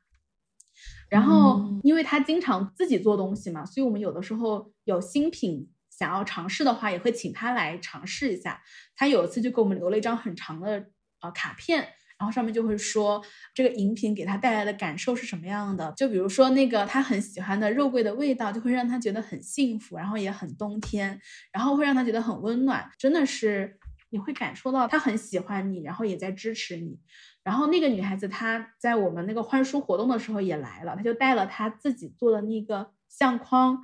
[1.09, 8.63] 然后，因为她经常自己做东西嘛，所以我们有的时候有新品想要尝试的话，也会请他来尝试一下。
[8.95, 10.87] 他有一次就给我们留了一张很长的
[11.21, 11.81] 呃卡片，
[12.19, 13.21] 然后上面就会说
[13.53, 15.93] 这个饮品给他带来的感受是什么样的。
[15.97, 21.21] 就比如说那个他很喜欢的肉桂的味道，就会让他觉得很幸福，然后也很冬天，
[21.53, 23.79] 然后会让他觉得很温暖，真的是
[24.11, 27.01] 你会感受到他很喜欢你，然后也在支持你。
[27.43, 33.81] 然后那个女孩子她在我们那个换书活动的时候也来了，她就带了她自己做的那个相框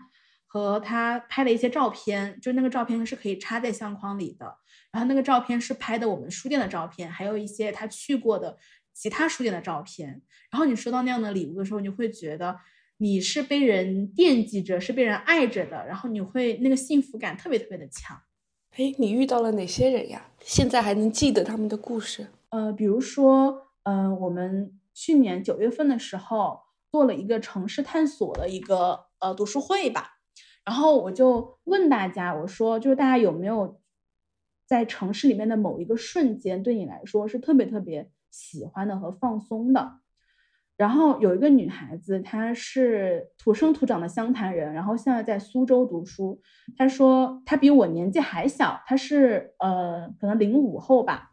[0.54, 4.56] 和他拍的一些照片，就那个照片是可以插在相框里的。
[4.92, 8.56] 然后那个照片是拍的我们书店的照片，还有一些他去过的
[8.92, 10.22] 其他书店的照片。
[10.52, 12.56] 然后你收到那样的礼物的时候，你会觉得
[12.98, 18.16] 你是被人惦记着，是被人爱着的，然后你会那个幸福感特别特别的强。
[18.76, 20.30] 哎，你遇到了哪些人呀？
[20.38, 22.28] 现在还能记得他们的故事？
[22.50, 26.60] 呃，比如说，嗯，我们去年九月份的时候
[26.92, 30.13] 做了一个城市探索的一个呃读书会吧，
[30.64, 33.80] 然后我就问大家，我说，就是大家有没有
[34.66, 40.00] 在城市里面的某一个瞬间，对你来说是特别特别喜欢的和放松的？
[40.76, 46.40] 然后有一个女孩子，她是土生土长的湘潭人，然后现在在苏州读书。
[46.76, 51.30] 她说她比我年纪还小，她是呃可能零五后吧。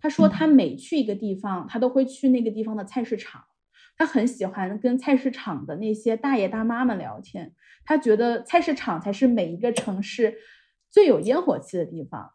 [0.00, 3.44] 她说，她每去一个地方，她都会去那个地方的菜市场。
[3.96, 7.54] 他很喜欢跟菜市场的那些大爷大妈们聊天。
[7.84, 10.36] 他觉得菜市场才是每一个城市
[10.90, 12.32] 最有烟火气的地方。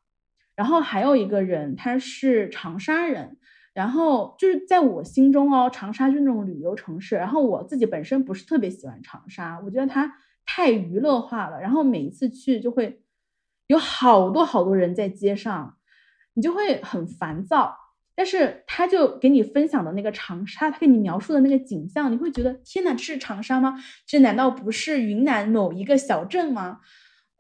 [0.56, 3.38] 然后还有一个人，他是长沙人。
[3.74, 7.16] 然后就是在我心中哦，长沙就是那种旅游城市。
[7.16, 10.14] 然后我自己本身不是特别喜欢长沙，我觉得它
[10.46, 11.60] 太娱乐化了。
[11.62, 13.02] 然后每一次去就会
[13.68, 15.76] 有好多好多人在街上。
[16.36, 17.76] 你就会很烦躁，
[18.20, 23.82] 但是他就给你分享的那个长沙，他给你描述的那个景象，你会觉得天哪，这是长沙吗？
[24.06, 26.82] 这难道不是云南某一个小镇吗？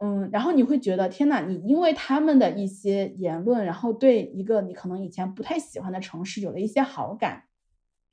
[0.02, 7.44] 嗯，然后你会觉得天哪，你因为他们的一些言论，然后对一个你可能以前不太喜欢的城市有了一些好感。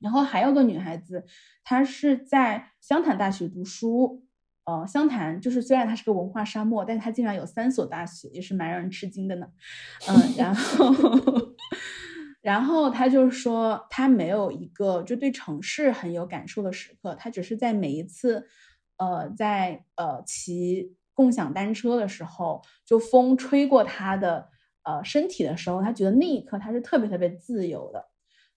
[0.01, 1.23] 然后还有个女孩子，
[1.63, 4.25] 她是在湘潭大学读书。
[4.65, 9.47] 呃，湘潭就是虽然它是个文化沙漠，但是它竟然有三所大学，也是蛮让人吃惊的呢。
[10.09, 10.93] 嗯，然后，
[12.47, 18.47] 然后他就说他没有一个就对城市很有感受的时刻，他只是在每一次，
[18.95, 24.47] 呃，在呃骑共享单车的时候，就风吹过他的
[24.83, 28.05] 呃身体的时候，他觉得那一刻他是特别特别自由的。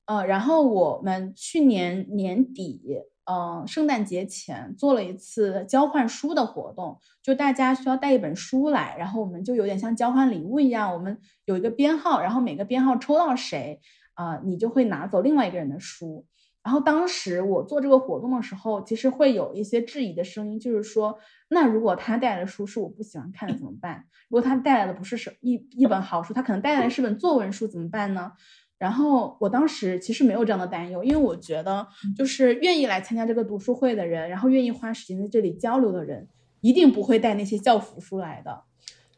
[0.07, 3.03] 呃，然后我们去年年底。
[3.31, 13.81] 嗯，圣诞节前做了一次交换书的活动，就大家需要带一本书来，然后我们就有点像交换礼物一样，我们有一个编号，然后每个编号抽到谁，
[14.15, 16.27] 啊，你就会拿走另外一个人的书。
[16.65, 21.17] 然后当时我做这个活动的时候，其实会有一些质疑的声音，就是说，
[21.49, 24.07] 那如果他带来的书是我不喜欢看的怎么办？
[24.29, 28.33] 如果他带来的不是什一一本好书，他可能带来的是本作文书怎么办呢？
[28.81, 36.27] 然后我当时其实没有这样的担忧，因为我觉得就是愿意来参加这个读书会的人，然后愿意花时间在这里交流的人，
[36.63, 38.63] 一定不会带那些教辅书来的。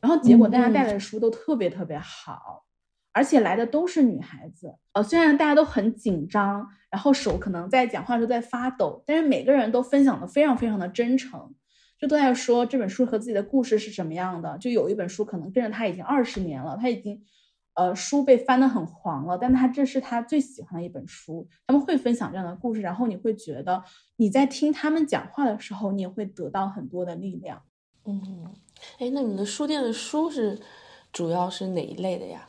[0.01, 2.65] 然后结果大家带来的书都特别特别好，
[3.13, 4.75] 而且来的都是女孩子。
[4.95, 11.55] 呃，虽然大家都很紧张，然后手可能在讲话的时候在发抖，但是每个人都分享的非常非常的真诚，
[12.01, 14.59] 就都在说这本书和自己的故事是什么样的。
[14.59, 17.23] 就有一本书可能跟着他已经二十年了，他已经。
[17.75, 21.49] 呃，书被翻得很黄了，但他这是他最喜欢的一本书。
[21.67, 23.83] 他们会分享这样的故事，然后你会觉得
[24.17, 27.63] 你在听他们讲话的时候，你也会得到很多的力量。
[28.05, 28.53] 嗯，
[28.99, 30.61] 哎，那你的书店的书是
[31.13, 32.47] 主要是哪一类的呀？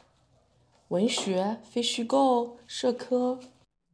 [0.89, 3.39] 文学、非虚构、社科？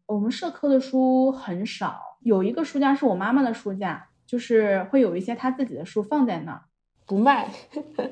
[0.08, 6.64] 我们社科的书很少，有一个书架是我妈妈的书架，就是会有一些她自己的书放在那儿，
[7.06, 7.54] 不卖，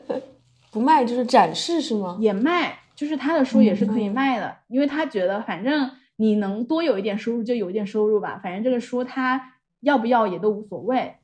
[0.70, 2.18] 不卖就是展示是吗？
[2.22, 2.78] 也卖。
[2.98, 11.16] 就是他的书也是可以卖的，因为他觉得反正你能多有一点收入就有一点收入吧，反正这个书他要不要也都无所谓。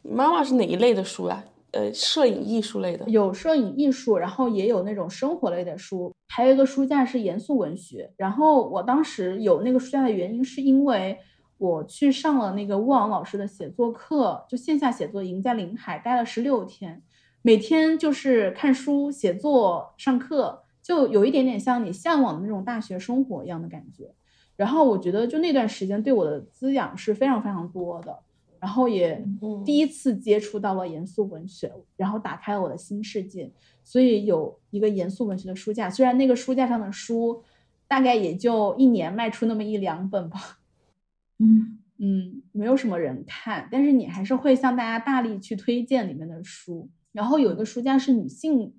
[0.00, 1.44] 你妈妈是哪一类的书啊？
[1.72, 8.10] 呃，摄影艺术类的，有摄影艺术，然后也有那种生活类的书，还有一个书架是严肃文学。
[8.16, 11.18] 然后我当时有那个书架的原因，是因为
[11.58, 17.02] 我去上了那个乌昂老师的写作课，就线下写作营，在临海待了十六天，
[17.42, 20.61] 每天就是看书、写作、上课。
[20.82, 24.12] 就有一点点像你向往的那种大学生活一样的感觉，
[24.56, 28.18] 然后我觉得就那段时间对我的滋养是非常非常多的，
[28.58, 29.24] 然后也
[29.64, 33.50] 第一次接触到了严肃文学，然后打开了我的新世界。
[33.84, 37.42] 所以有一个严肃文学的书架，虽然那个书架上的书
[37.88, 40.58] 大概也就一年卖出那么一两本吧。
[41.38, 46.88] 嗯嗯，没有什么人看，但是你还是会向大家大力去推荐里面的书。
[47.12, 48.74] 然后有一个书架是女性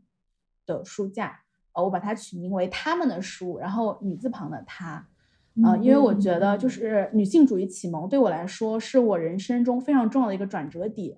[0.65, 1.42] 的书架，
[1.73, 5.07] 呃，我把它取名为“他们的书”，然后女字旁的“她”，
[5.63, 11.17] 呃，因为我觉得就是女性主义启蒙对我来说是我人生中非常重要的一个转折点。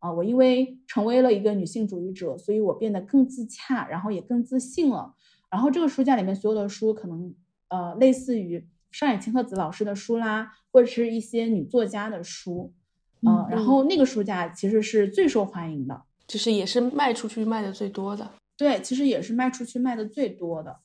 [0.00, 5.12] 啊，我因为成为了一个女性主义者，所以我变得更自洽，然后也更自信了。
[5.50, 7.34] 然后这个书架里面所有的书，可能
[7.66, 12.72] 呃类似于上野千鹤子老师的书啦，或者是一些女作家的书，
[13.22, 18.30] 嗯，然后那个书架其实是最受欢迎的，就是也是卖出去卖的最多的。
[18.58, 20.80] 对，其实也是卖出去卖的最多的。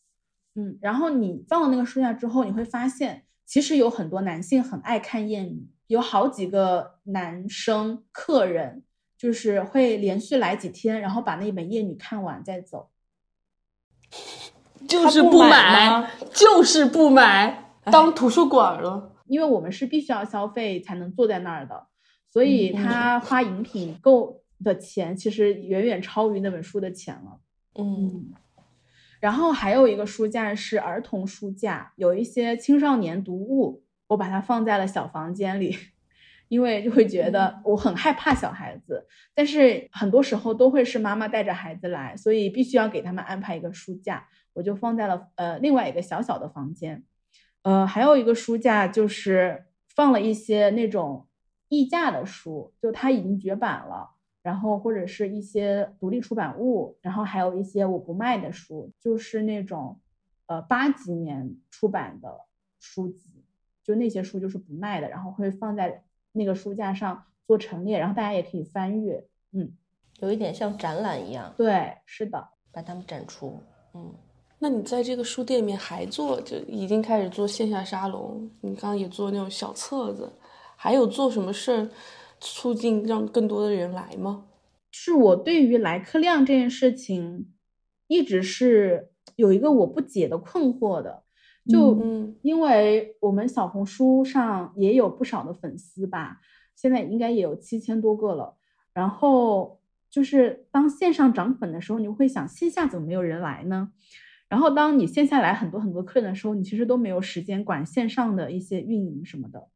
[0.56, 8.84] 嗯，然后你放了那个书架之后，你会发现，其实有很多男性很爱看艳女，有好几个男生客人。
[9.16, 12.90] 就是会连续来几天，然后把那本《艳女》看完再走，
[14.86, 19.16] 就是不买，就是不买，当图书馆了。
[19.28, 21.88] 因为我们是必须要消费才能坐在那儿的，
[22.30, 27.40] 所以他花饮品购的钱其实远远超于那本书的钱了。
[27.76, 28.34] 嗯，
[29.20, 35.78] 然后还有一个书架是儿童书架，有一些青少年读物，我把它放在了小房间里。
[36.50, 47.04] 因为就会觉得我很害怕小孩子，但是很多时候都会是妈妈带着孩子来，所以必须要给他们安排一个书架，我就放在了呃另外一个小小的房间，
[47.64, 49.66] 呃还有一个书架就是
[49.96, 51.28] 放了一些那种
[51.70, 54.12] 溢价的书，就它已经绝版了，
[54.44, 60.00] 然后或者是一些独立出版物，然后还有一些我不卖的书，就是那种
[60.46, 62.42] 呃八几年出版的
[62.80, 63.44] 书籍，
[63.84, 66.04] 就那些书就是不卖的，然后会放在。
[66.36, 69.72] 那个书架上做陈列，然后大家也可以翻阅，嗯，
[70.20, 71.54] 有一点像展览一样。
[71.56, 73.56] 对，是的，把它们展出。
[73.94, 74.12] 嗯，
[74.58, 80.28] 那你在这个书店里面还做，就已经开始做线下沙龙，你刚刚也做那种小册子，
[80.76, 81.88] 还有做什么事儿
[82.44, 84.46] 促进让更多的人来吗？
[84.92, 87.48] 是我对于来客量这件事情，
[88.08, 91.24] 一直是有一个我不解的困惑的。
[91.70, 96.42] 就嗯，因为我们小红书上也有不少的粉丝吧，
[96.76, 98.58] 现在应该也有七千多个了。
[98.94, 99.80] 然后
[100.10, 103.94] 就是当线上涨粉的时候，你会想线下怎么没有人来呢？
[104.50, 109.70] 然后当你线下来很多很多客人的时候，你其实都没有时间管线上的一些运营什么的。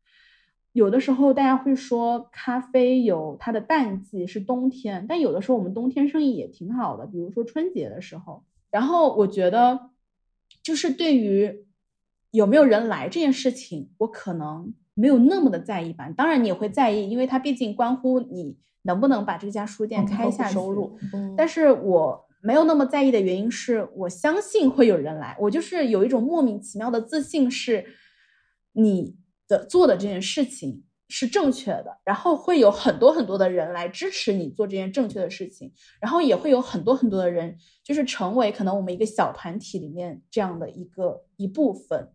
[0.77, 8.43] 有的时候大家会说咖啡有它的淡季是冬天，但有的时候我们冬天生意也挺好的，比如说春节的时候。
[8.69, 9.89] 然后我觉得
[10.61, 11.65] 就是对于。
[12.31, 16.07] 有没有人来这件事情，我可能没有那么的在意吧。
[16.15, 20.53] 当然你也会在意，因为它毕竟关乎你能不能把这家书店开下去。
[20.53, 20.99] 收入。
[21.37, 25.35] 但是我没有那么在意的原因是我相信会有人来。
[25.39, 27.85] 我就是有一种莫名其妙的自信，是
[28.73, 29.15] 你
[29.47, 35.71] 的做的这件事情是正确的，然后会有很多很多的人来支持你做这件正确的事情，
[36.01, 42.09] 然后也会有很多很多的人就是成为可能我们一个小团体里面这样的一个一部分。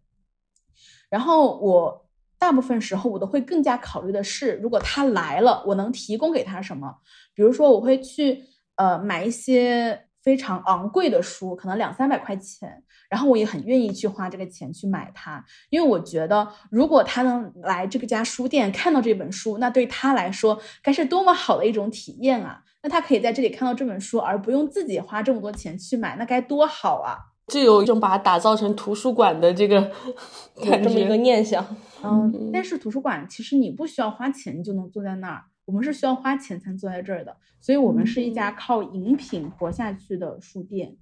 [1.09, 2.09] 然后我
[2.39, 6.97] 大部分时候我都会更加考虑的是，如果他来了，我能提供给他什么？
[7.35, 8.45] 比如说，我会去
[8.77, 22.63] 呃买一些非常昂贵的书，可能两三百块钱，然后我也很愿意去花这个钱去买它，因为我觉得如果他能来这个家书店看到这本书，那对他来说该是多么好的一种体验啊！
[22.83, 27.19] 那他可以在这里看到这本书，而不用自己花这么多钱去买，那该多好啊！
[27.49, 29.91] 就有一种把它打造成图书馆的这个，
[30.63, 31.65] 有这么一个念想。
[32.05, 35.45] 嗯，但是图书馆其实你不需要花钱，就能坐在那儿。
[35.65, 40.97] 我们是需要花钱才坐在这儿的，所以我们是一家靠饮品活下去的书店。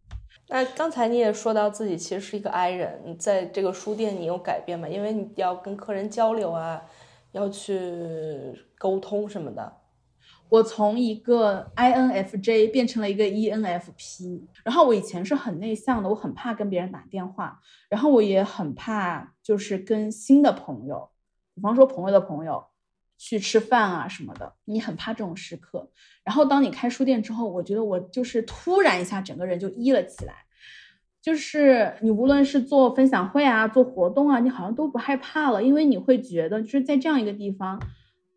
[0.49, 4.89] 那刚才你也说到自己其实是一个 I 人，在这个书店你有改变吗？
[4.89, 6.83] 因为你要跟客人交流啊，
[7.33, 7.79] 要去
[8.77, 9.77] 沟通什么的。
[10.49, 21.09] 我从一个 INFJ 变成了一个 ENFP，然后我以前是很内向的，我很怕跟别人打电话，然后我也很怕就是跟新的朋友，
[21.55, 22.65] 比方说朋友的朋友
[23.23, 25.91] 去吃饭啊什么的，你很怕这种时刻。
[26.25, 30.33] 然后当你开书店之后，我觉得我就是突然一下整个人就 E 了起来，
[31.21, 37.79] 就是你无论是做分享会啊，做活动啊，你好像都不害怕了，因为你会觉得就是在这样一个地方。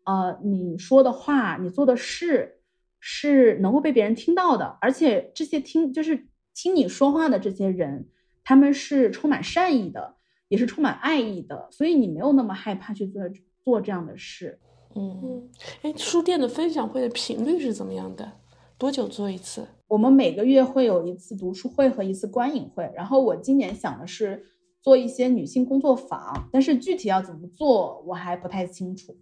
[0.04, 2.60] 呃，你说的话，你做的事，
[3.00, 8.10] 是能够被别人听到的，而且这些听就是听你说话的这些人，
[8.44, 10.16] 他们是充满善意的，
[10.48, 13.22] 也是充满爱意的，所以你没有那么害怕去做
[13.64, 14.60] 做这样的事。
[14.96, 15.50] 嗯嗯，
[15.82, 18.32] 哎，书店的分享会的频率是怎么样的？
[18.78, 19.66] 多久做一次？
[19.88, 24.44] 我们每个月会有一次读书会和一次观影会，然后我今年想的是
[24.82, 29.16] 做一些女性工作坊，但是具体要怎么做我还不太清楚，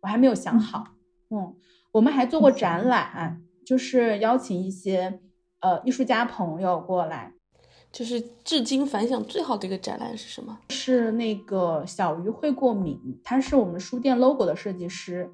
[0.00, 0.84] 我还没有想好。
[1.30, 1.54] 嗯，
[1.92, 5.20] 我们还做过展览，就是邀请一些
[5.60, 7.34] 呃艺术家朋友过来。
[7.90, 10.58] 就是至今反响最好的一个展览是什么？
[10.68, 15.30] 是那个小鱼会过敏，他是我们书店 logo 的设计师。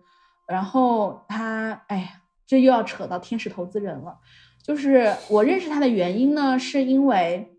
[0.47, 2.09] 然后他，哎呀，
[2.47, 4.19] 这又要扯到天使投资人了。
[4.63, 7.55] 就是我认识他的原因呢，是因为，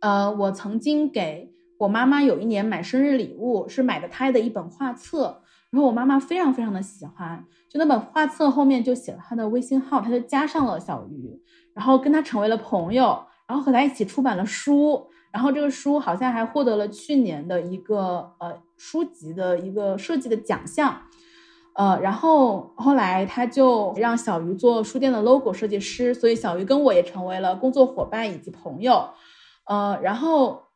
[0.00, 5.42] 呃，我曾经给我妈妈有一年买生日礼物，是买的他的一本画册。
[5.70, 11.40] 然后我妈妈非常非常的喜欢，就那本画册后面就写了他的微信号，他就加上了小鱼，
[11.74, 13.24] 然后跟他成为了朋友。
[13.50, 21.02] 然后和他一起出版了书，然后这个书好像还获得了去年的一个呃书籍的一个设计的奖项，
[21.74, 29.10] 呃，然后后来他就让小鱼做书店的 logo 设计师，所以小鱼跟我也成为了工作伙伴以及朋友，
[29.64, 30.66] 呃，然后，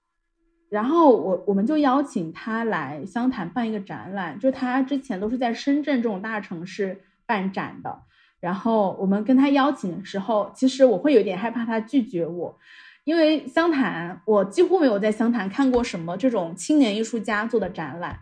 [0.69, 8.01] 然后我我们就邀请他来湘潭办一个展览，就他之前都是在深圳这种大城市办展的。
[8.45, 12.59] 然后我们跟他邀请的时候，其实我会有点害怕他拒绝我，
[13.05, 18.21] 因为湘潭我几乎没有在湘潭看过什么这种青年艺术家做的展览，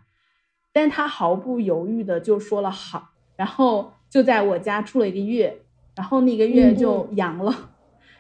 [0.73, 5.59] 但他毫不犹豫的就说了好，然后就在我家住了一个月，
[5.97, 7.71] 然后那个月就阳了，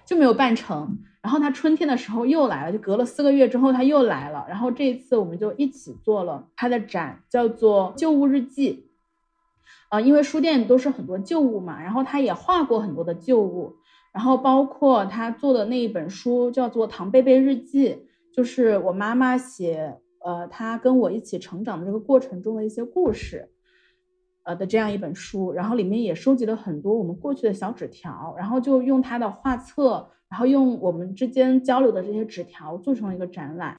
[0.04, 0.98] 就没有办成。
[1.22, 8.88] 然后他春天的时候又来了，就隔了四个月之后他又来了，然后这一次我们就一起做了他的展，叫做《旧物日记》。
[9.92, 13.76] 啊，因为书店都是很多旧物嘛，然后他也画过很多的旧物，
[14.14, 17.90] 然后包括他做的那一本书叫做《唐贝贝日记》，
[18.34, 23.50] 就是我妈妈写，呃，她跟我一起成长的这个过程中的一些故事，
[24.44, 33.78] 呃的这样一本书，然后里面也收集了很多我们过去的小纸条，然后就用他的画册，然后用我们之间交流的这些纸条做成了一个展览。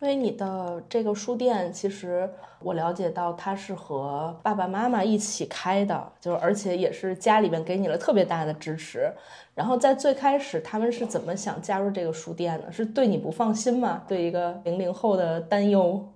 [0.00, 2.30] 因为你的这个书店，其实
[2.60, 9.12] 我了解到它是和爸爸妈妈一起开的，就是而且也是家里面给你了特别大的支持。
[9.56, 12.70] 然后在最开始，他们是怎么想加入这个书店的？
[12.70, 14.04] 是对你不放心吗？
[14.06, 16.08] 对一个零零后的担忧？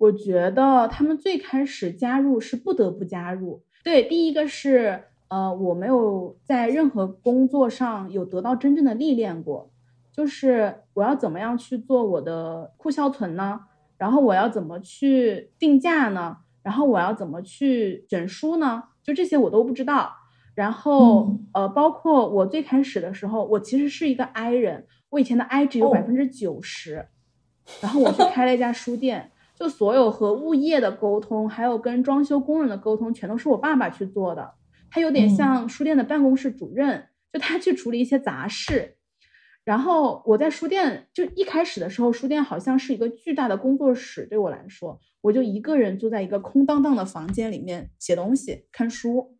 [0.00, 3.62] 我觉得他们最开始加入是不得不加入。
[3.84, 9.68] 对，第一个是呃，我没有在任何工作上有得到真正的历练过。
[10.16, 13.60] 就是我要怎么样去做我的库销存呢？
[13.98, 16.38] 然后我要怎么去定价呢？
[16.62, 18.82] 然后我要怎么去选书呢？
[19.02, 20.10] 就这些我都不知道。
[20.54, 27.06] 然后呃，包括我最开始的时候，我其实是一个 I 人，我以前的 I 只有百分之九十。
[27.82, 34.54] 然后我去开了一家书店，就所有和物业的沟通，还有跟装修工人的沟通，全都是我爸爸去做的。
[34.90, 38.95] 他有点像书店的办公室主任，就他去处理一些杂事。
[39.66, 49.36] 然后我在书店就一开始的时候，书店好像是一个巨大的工作室，对我来说，我就一个人坐在一个空荡荡的房间里面写东西、看书，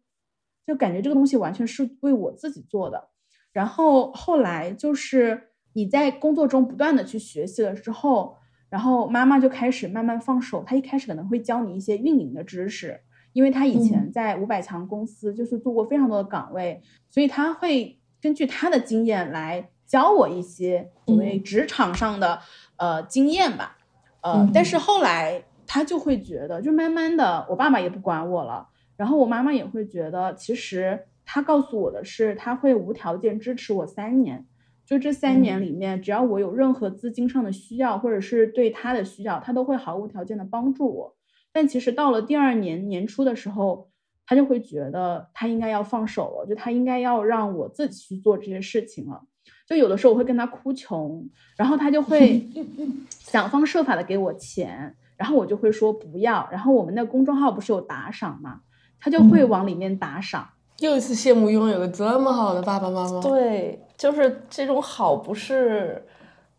[0.66, 3.11] 就感觉这个东西完全是为我自己做的。
[3.53, 5.41] 然后后来就是
[5.74, 8.37] 你在工作中不断的去学习了之后，
[8.68, 13.01] 然后妈妈就开始慢慢放手，她一开始可能会教你一些运营的知识，
[13.33, 19.70] 因为她以前在五百强公司就是做过非常多的岗位，所以她会根据她的经验来。
[19.87, 22.41] 教我一些所谓职场上的
[22.76, 23.76] 呃经验吧，
[24.22, 34.47] 呃，但是后来他就会觉得，就慢慢的，我爸爸也不管我了，然后我妈妈也会觉得，其实他告诉我的是，他会无条件支持我三年，
[34.84, 41.16] 就这三年里面，只要我有任何资金上的需要，或者是对他的需要，他都会毫无条件的帮助我。
[41.53, 43.89] 但其实到了第二年年初的时候，
[44.26, 49.22] 他就会觉得他应该要放手了，就他应该要让我自己去做这些事情了。
[49.66, 52.48] 就有的时候我会跟他哭穷，然后他就会
[53.18, 56.48] 想方设法的给我钱，然后我就会说不要。
[56.52, 58.60] 然后我们那公众号不是有打赏吗？
[59.00, 60.48] 他就会往里面打赏。
[60.78, 63.20] 又一次羡慕拥有个这么好的爸爸妈妈。
[63.20, 66.04] 对，就是这种好，不是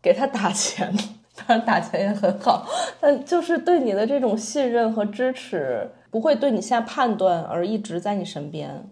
[0.02, 0.92] 给他打钱，
[1.34, 2.66] 当然打钱也很好，
[3.00, 8.90] 但就是对你的这种信任和支持，不会对你下判断，而一直在你身边。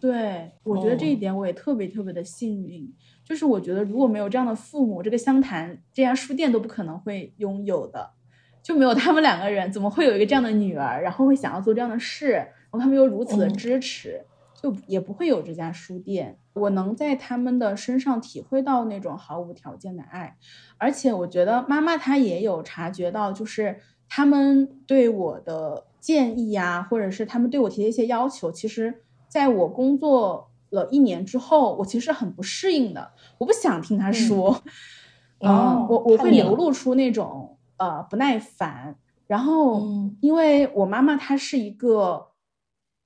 [0.00, 2.92] 对，我觉得这一点我也特别特别的幸运。
[3.24, 8.10] 就是我觉得如果没有这样的父母，这个湘潭这家书店都不可能会拥有的，
[8.62, 14.22] 就没有他们两个人，怎么会有一个这样的女儿，然后会想要做这样的事，然后他们又如此的支持，
[14.60, 16.38] 就也不会有这家书店。
[16.52, 20.36] 我能在他们的身上体会到那种毫无条件的爱，
[20.76, 30.50] 而且我觉得妈妈她也有察觉到，就是他们对我的建议呀，或者是他们对我提的一些要求，其实在我工作。
[30.74, 34.62] 了一年之后，我其实很不适应的，我不想听他说，
[35.38, 42.32] 嗯，我我会流露出那种呃不耐烦，然后嗯因为我妈妈她是一个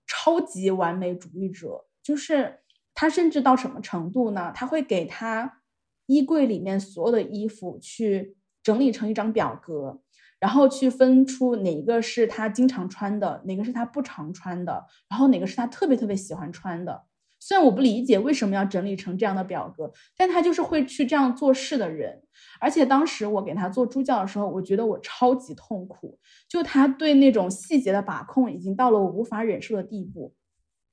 [0.06, 2.60] 超级完美主义者，就是
[2.94, 4.50] 她甚至到什么程度呢？
[4.54, 5.60] 她会给她
[6.06, 10.00] 衣柜里面所有的衣服去整理成一张表格，
[10.40, 17.02] 然后去分出哪个是她经常穿的，哪个是她不常穿的，然后哪个是她特别特别喜欢穿的。
[17.40, 22.22] 虽然我不理解为什么要整理成这样的表格，但她就是会去这样做事的人。
[22.60, 26.18] 而且当时我给他做助教的时候，我觉得我超级痛苦，
[26.48, 30.34] 就他对那种细节的把控已经到了我无法忍受的地步。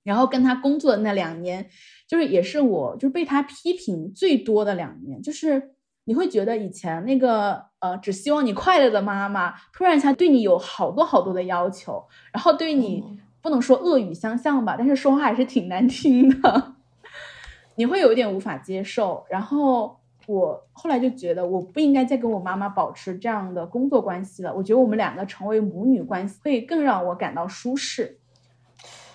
[0.03, 1.67] 然后跟他工作的那两年，
[2.07, 5.71] 就是也是我就是被他批评最多的两年，就是
[6.03, 13.03] 你会觉得以前那个呃只希望你快乐的妈妈，突然一下对你有好多好多的要求，然后对你
[13.45, 16.73] 不能说恶语相向吧，但是说话还是挺难听的，
[17.77, 19.23] 你会有一点无法接受。
[19.29, 28.17] 然后我后来就觉得我不应该再跟我妈妈保持这样的工作关系了，我觉得我们两个成为母女关系会更让我感到舒适。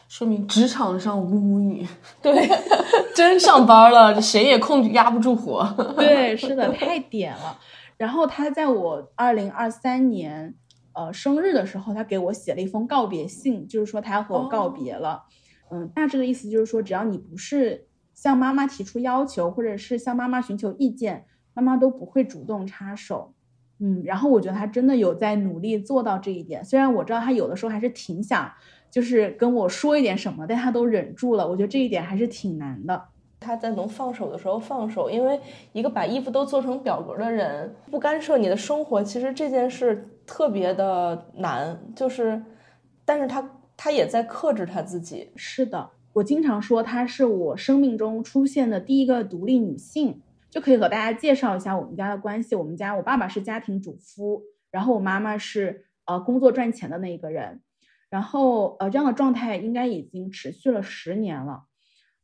[0.09, 1.85] 说明职场上无母女，
[2.22, 2.49] 对，
[3.16, 5.68] 真上班了，谁也控制压不住火。
[5.97, 7.59] 对，是的，太点了。
[7.97, 10.55] 然后他在我二零二三年
[10.93, 15.24] 呃生日的时候，他给我写了一封告别信，就是说他要和我告别了。
[15.70, 23.34] 嗯，大致的意思就是说，只要你不是向妈妈提出要求，或者是向妈妈寻求意见，妈妈都不会主动插手。
[23.78, 28.53] 嗯，然后我觉得他真的有在努力做到这一点，虽然我知道他有的时候还是挺想
[28.91, 31.49] 就是跟我说一点什么，但他都忍住了。
[31.49, 33.03] 我觉得这一点还是挺难的。
[33.38, 35.41] 他在能放手的时候放手，因为
[35.72, 41.93] 一个把衣服都做成表格的人，不干涉你的生活，其实这件事特别的难。
[41.97, 42.41] 就是，
[43.05, 45.28] 但是他他也在克制他自己。
[45.35, 52.55] 是的，我经常说她是我生命中出现的第一个独立女性，就可以和大家介绍一下我们家的关系。
[52.55, 57.61] 我们家我爸爸是家庭主夫，然后我妈妈是呃工作赚钱的那一个人，
[58.09, 61.64] 然后呃这样的状态应该已经持续了十年了。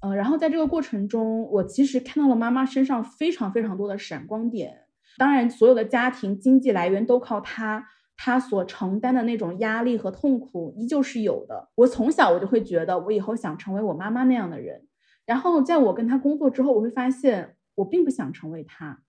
[0.00, 4.82] 呃，然后在这个过程中，我其实看到了妈妈身上非常非常多的闪光点。
[5.18, 11.68] 当然，所有的家庭经济来源都靠她，她所承担的那种压力和痛苦依旧是有的。
[11.74, 14.86] 我从小我就会觉得，我以后想成为我妈妈那样的人。
[15.24, 19.02] 然后在我跟他工作之后，我会发现我并不想成为他。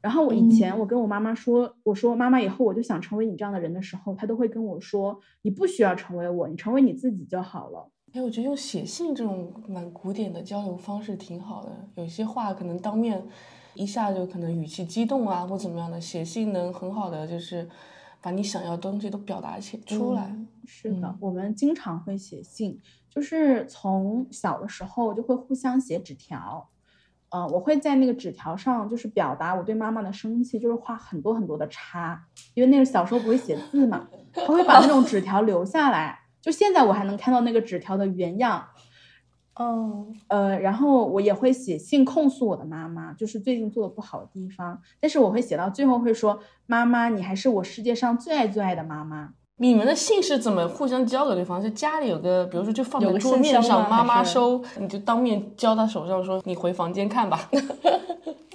[0.00, 7.90] 然后我以前我跟我妈妈说，我说妈妈以后我就想成为你这样的人的时候，她都会跟我说，你不需要成为我，你成为你自己就好了。
[8.12, 13.20] 哎，我觉得用写信这种蛮古典的交流方式挺好的，有些话可能当面
[13.72, 17.66] 一下就可能语气激动啊，或怎么样的，写信能很好的就是
[18.24, 20.34] 把你想要的东西都表达起出来。
[20.64, 26.70] 是的，嗯我们经常会写信，就是从小的时候就会互相写纸条。
[27.28, 36.20] 呃，我会在那个纸条上就是表达我对妈妈的生气，就是画很多很多的叉，因为那个小时候不会写字嘛，他会把那种纸条留下来。
[36.40, 38.66] 就现在我还能看到那个纸条的原样，
[39.60, 49.30] 嗯，呃，然后我也会写信控诉我的妈妈，就是最近做的不好的地方，但是我会写到最后会说，妈妈，你还是我世界上最爱最爱的妈妈。
[49.58, 51.62] 你们的信是怎么互相交给对方？
[51.62, 57.48] 就家里有个，比如说就放在桌面上，妈妈收，你就当面交到手上说，你回房间看吧。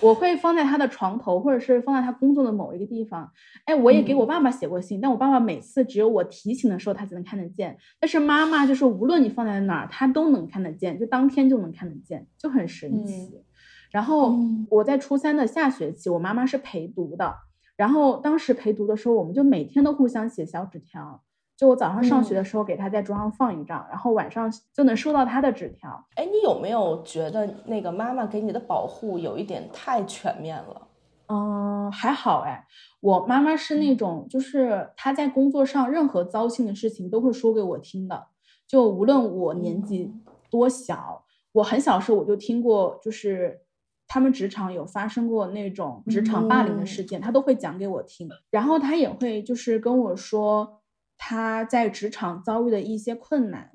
[0.00, 3.30] 我会放在他的床头，或者是放在他工作的某一个地方。
[3.64, 7.76] 哎，我也给我爸爸写过信，但我爸爸每次只有我提醒的时候，他才能看得见。
[7.98, 13.42] 但是妈妈就是无论你放在哪儿，他都能看得见，就当天就能看得见，就很神奇。
[13.90, 17.34] 然后嗯我在初三的下学期，我妈妈是陪读的，
[17.76, 21.22] 然后当时陪读的时候，我们就每天都互相写小纸条。
[21.60, 26.06] 就我早上上学的时候给他在桌上放一张，然后晚上就能收到他的纸条。
[26.14, 30.88] 哎，你有没有觉得那个妈妈给你的保护有一点太全面了？
[31.28, 32.64] 嗯，还好哎，
[33.00, 38.28] 我妈妈是那种，就是她在工作上任何糟心的事情都会说给我听的，
[38.66, 40.14] 就无论我年纪
[40.50, 43.60] 多小，我很小时候我就听过，就是
[44.08, 50.79] 他们职场有发生过那种职场霸凌的事件，她都会讲给我听，然后她也会就是跟我说
[51.22, 53.70] 他在职场遭遇的一些困难，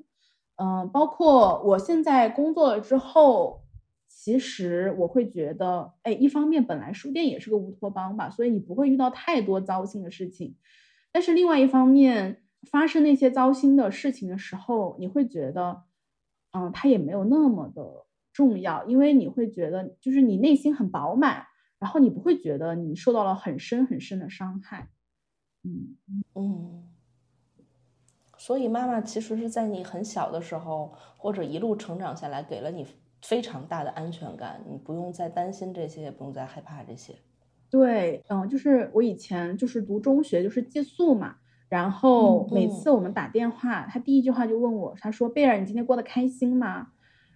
[0.56, 3.62] 嗯，包括我现在工作了之后。
[4.08, 10.56] 其实我会觉得，哎，一方面本来书店也是个乌托邦吧，所以你不会遇到太多糟心的事情。
[11.12, 15.84] 但是另外一方面，发生那些糟心的事情的时候，你会觉得，
[16.52, 21.46] 嗯，它也没有那么的重要，因为你会觉得，就是你内心很饱满，
[21.78, 24.88] 然后你不会觉得你受到了很深很深的伤害。
[25.62, 25.96] 嗯，
[26.34, 26.82] 嗯，
[28.46, 32.86] 所以妈妈其实是在你很小的时候，或者一路成长下来，给了你
[33.20, 37.12] 非常大的安全感，你不用再担心这些，也不用再害怕这些。
[37.68, 41.34] 对，嗯，就是我以前就是读中学，就是寄宿嘛。
[41.68, 46.86] 然后每次我们打电话，他第一句话就问我，他说：“贝尔，你今天过得开心吗？”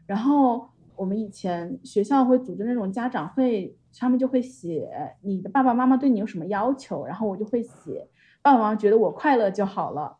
[0.07, 4.89] 然后我们以前学校会组织那种家长会，他们就会写
[5.23, 8.07] 你的爸爸妈妈对你有什么要求，然后我就会写
[8.43, 10.19] 爸爸妈妈觉得我快乐就好了。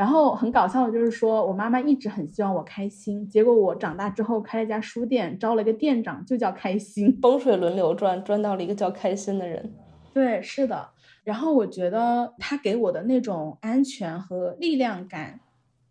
[0.00, 7.18] 然后很搞笑的就是说我妈妈一直很希望我开心，结果我长大之后开了一家书店，招了一个店长，就叫开心。
[7.20, 9.74] 风水轮流转，转到了一个叫开心的人。
[10.14, 10.88] 对，是的。
[11.22, 15.38] 然后我觉得他给我的那种安全和力量感，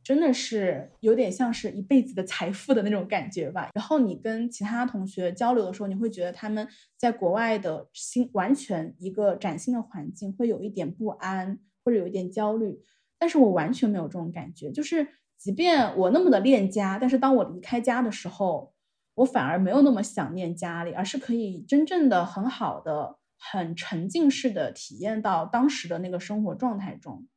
[0.03, 3.70] 真的是有点像是一辈子的财富的那种感觉吧。
[3.76, 12.80] 然后你跟其他同学交流的时候，你会觉得他们在国外的新完全一个崭新的环境，会有一点不安或者有一点焦虑。
[13.20, 15.07] 但是我完全没有这种感觉，就是
[15.38, 18.74] 即便我那么的恋家，但是当我离开家的时候，
[19.15, 27.28] 我反而没有那么想念家里，而是可以真正的很好的、很沉浸式的体验到当时的那个生活状态中。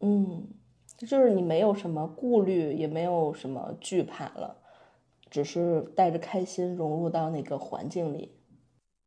[0.00, 0.48] 嗯，
[0.96, 4.56] 就是你没有什么顾虑，也没有什么惧怕了，
[5.30, 8.36] 只是带着开心融入到那个环境里。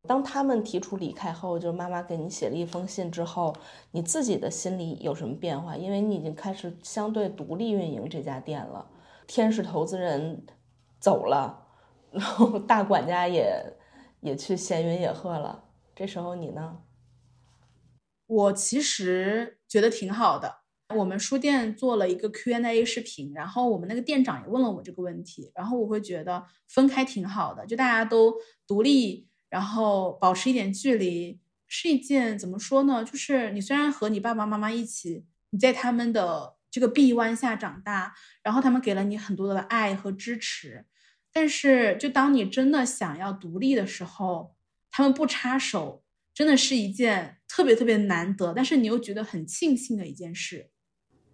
[0.08, 3.56] 当他们提出离开后，就是妈妈给你写了一封信之后，
[3.92, 5.76] 你自己的心里有什么变化？
[5.76, 8.90] 因为你已经开始相对独立运营这家店了，
[9.28, 10.46] 天使投资人
[11.00, 11.68] 走了，
[12.12, 13.74] 然后 大管家也
[14.22, 15.66] 也去闲云野鹤了。
[15.96, 16.80] 这时候你呢？
[18.28, 20.60] 我其实觉得挺好的。
[20.96, 28.34] 我们书店做了一个 Q&A 视频，然后我们那个店长也问了我这个问题，然后我会觉得分开挺好的，就大家都
[28.68, 29.28] 独立。
[29.56, 33.06] 然后保持一点距离是一件怎么说呢？
[33.06, 40.86] 就是你虽然和你爸爸妈妈一起，你在他们的这个臂弯下长大，然后他们给了你很多的爱和支持，
[41.32, 44.54] 但是就当你真的想要独立的时候，
[44.92, 46.04] 他们不插手，
[46.34, 50.70] 真的是一件特别特别难得，但是你又觉得很庆幸的一件事。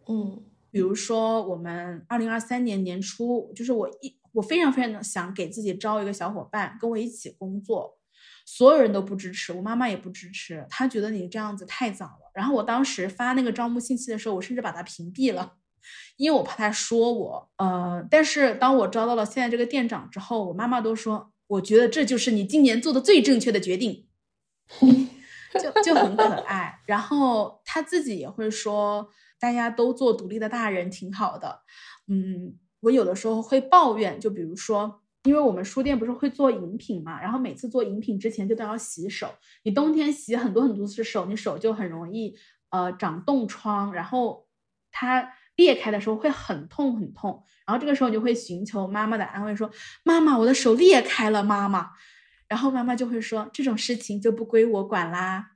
[0.07, 7.97] 嗯，比如说我们二零二三年年初，就是我一我非常非常的想给自己招一个小伙伴跟我一起工作。
[8.53, 12.29] 所有人都不支持，我妈妈也不支持，她觉得你这样子太早了。
[12.33, 15.53] 然后我当时发那个招募信息的时候，我甚至把她屏蔽了，
[16.17, 17.49] 因为我怕她说我。
[17.55, 24.09] 呃，但是当我招到了现在这个店长之后，我妈妈都说，我觉得这就是你今年做的最正确的决定，
[25.53, 26.81] 就就很可爱。
[26.85, 29.07] 然后他自己也会说，
[29.39, 31.61] 大家都做独立的大人挺好的。
[32.09, 35.00] 嗯，我有的时候会抱怨，就比如说。
[35.23, 39.31] 因为我们书店不是会做饮品嘛，然后每次做饮品之前就都要洗手。
[39.63, 42.35] 你冬天洗很多很多次手，你手就很容易
[42.71, 44.47] 呃长冻疮，然后
[44.91, 47.43] 它裂开的时候会很痛很痛。
[47.67, 49.69] 然后这个时候你就会寻求妈妈的安慰，说
[50.03, 51.91] ：“妈妈，我的手裂开了，妈妈。”
[52.49, 55.51] 然后妈妈就会说：“这种事情就不归我管啦。”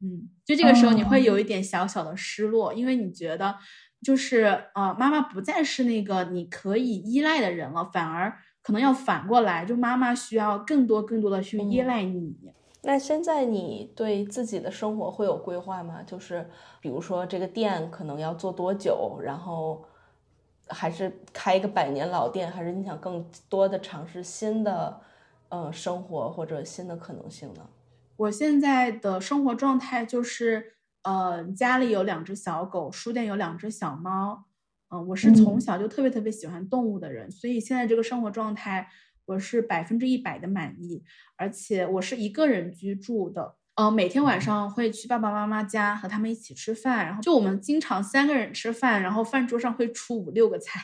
[0.00, 3.58] 嗯，就这个时候你会有一点小小的失落，因为你觉得
[4.00, 8.38] 就是呃妈妈不再是那个你可以依赖的人了，反而。
[8.66, 12.36] 可能要反过来，就妈妈需要更多更多的去依赖你。
[12.82, 16.02] 那现在你对自己的生活会有规划吗？
[16.02, 16.50] 就是
[16.80, 19.84] 比如说这个店可能要做多久，然后
[20.66, 25.00] 还是开一个百年老店，还是你想更多的尝试新的
[25.48, 27.64] 呃生活或者新的可能性呢？
[28.16, 34.45] 我现在的生活状态就是，呃，家里有两只小狗，书店有两只小猫。
[34.88, 38.88] 嗯，我是从小就特别特别喜欢动物的人，所以现在这个生活状态
[39.24, 41.02] 我是百分之一百的满意，
[41.36, 50.80] 而且我是一个人居住的，呃，每天晚上会去爸爸妈妈家和他们一起吃饭，然后就我们经常三个人吃饭，然后饭桌上会出五六个菜，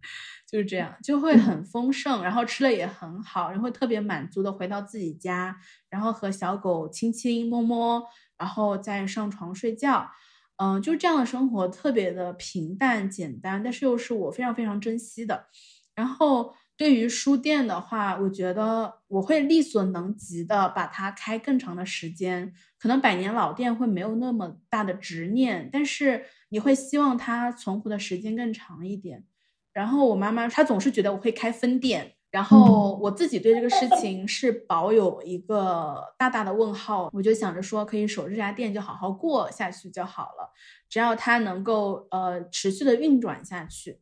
[0.50, 5.54] 就是这样，就会很丰盛，然后吃了也很好，然后特别满足的回到自己家，
[5.90, 8.02] 然后和小狗亲亲摸摸，
[8.38, 10.10] 然后再上床睡觉。
[10.56, 15.46] 嗯，就这样的生活特别的平淡简单，但是又是我非常非常珍惜的。
[15.94, 22.52] 然后对于书店的话，我觉得我会力所能及的把它开更长的时间。
[22.78, 29.24] 可能百年老店会没有那么大的执念，但是你会希望它存活的时间更长一点。
[29.72, 32.14] 然后我妈妈她总是觉得我会开分店。
[32.34, 40.50] 然后我自己对这个事情是保有一个大大的问号，我就想着说可以守这家店就好好过下去就好了，
[40.88, 44.00] 只要它能够呃持续的运转下去，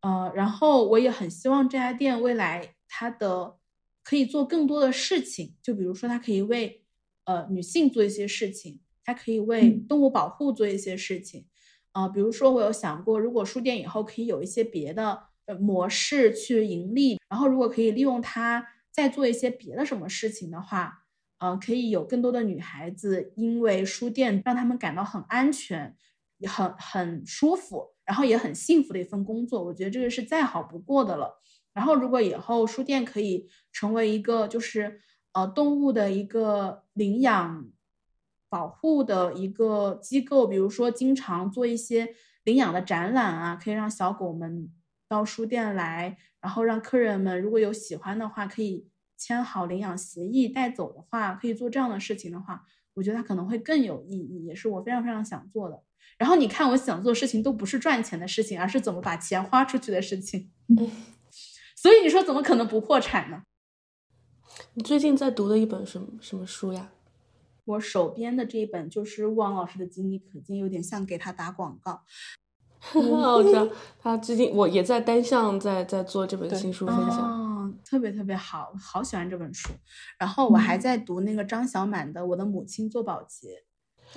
[0.00, 3.58] 呃，然后我也很希望这家店未来它的
[4.02, 6.82] 可以做更多的事情，就比如说它可以为
[7.26, 11.46] 呃女性做一些事情，它可以为动物保护做一些事情，
[11.92, 15.28] 啊，比如说我有想过，如果书店以后可以有一些别的。
[15.56, 21.04] 模式去盈利，然后如果可以利用它再做一些别的什么事情的话，
[21.38, 25.96] 呃，可以有更多的女孩子因为书店让她们感到很安全，
[26.46, 31.40] 很很舒服，然后也很幸福的一份工作，我觉得这个是再好不过的了。
[31.72, 35.00] 然后如果以后书店可以成为一个就是
[35.32, 37.70] 呃动物的一个领养
[38.48, 44.72] 保护的一个机构，比如说经常做一些领养的展览啊，可以让小狗们
[45.08, 48.86] 到书店来，然后让客人们如果有喜欢的话，可以
[49.16, 52.62] 签好领养协议带走的话，可以做这样的事情的话，
[52.94, 55.82] 我觉得它可能会更有意义，也是我非常非常想做的。
[56.18, 60.50] 然后你看，我想做的事情都不是赚钱的事情，而是怎么把钱花出去的事情。
[61.74, 63.42] 所以你说怎么可能不破产呢？
[64.74, 66.90] 你最近在读的一本什么什么书呀？
[67.64, 72.02] 我手边的这一本就是吴王老师的《经历可见》，有点像给他打广告。
[72.94, 73.68] 我知道
[73.98, 79.70] 他最近我也在单向在在做这本新书分享，哦，特别特别好，好喜欢这本书。
[80.18, 83.64] 然后我还在读那个张小满的《我的母亲做保洁》，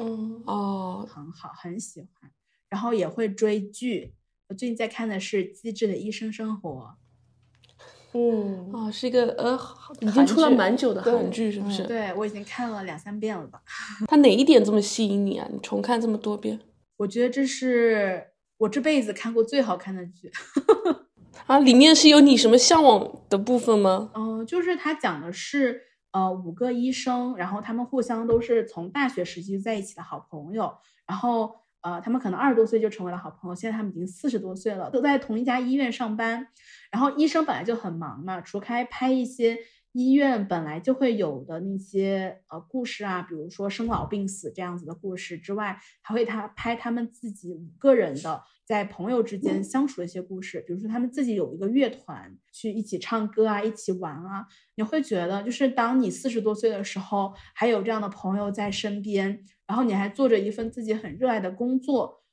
[0.03, 2.32] 嗯哦，很好，很喜欢。
[2.70, 4.14] 然后也会追剧，
[4.47, 6.70] 我最近在看的是《机智的医生生活》。
[8.14, 9.59] 嗯，哦，是一个呃，
[10.01, 11.84] 已经出了蛮久的韩剧，是不是？
[11.84, 13.62] 对，我已经看了两三遍了吧。
[14.07, 15.47] 它哪一点这么吸引你啊？
[15.51, 16.59] 你重看这么多遍？
[16.97, 18.31] 我觉得这是
[18.62, 20.32] 我这辈子看过最好看的剧。
[21.47, 24.12] 啊，里面是有你什么向往的部分吗？
[24.14, 25.82] 嗯，就是它讲的是
[26.12, 30.72] 呃五个医生，然后他们互相都是从大学时期在一起的好朋友，
[31.07, 36.47] 然后呃他们可能二十多岁就成为了好朋友，现在他们已经四十多岁了，都在同一家医院上班。
[36.91, 39.57] 然后医生本来就很忙嘛，除开拍一些
[39.94, 62.24] 医院本来就会有的那些呃故事啊，比如说生老病死这样子的故事之外，还会他拍他们自己五个人的在朋友之间相处的一些故事，比如说他们自己有一个乐团去一起唱歌啊，一起玩啊，你会觉得就是当你四十多岁的时候，还有这样的朋友在身边，然后你还做着一份自己很热爱的工作，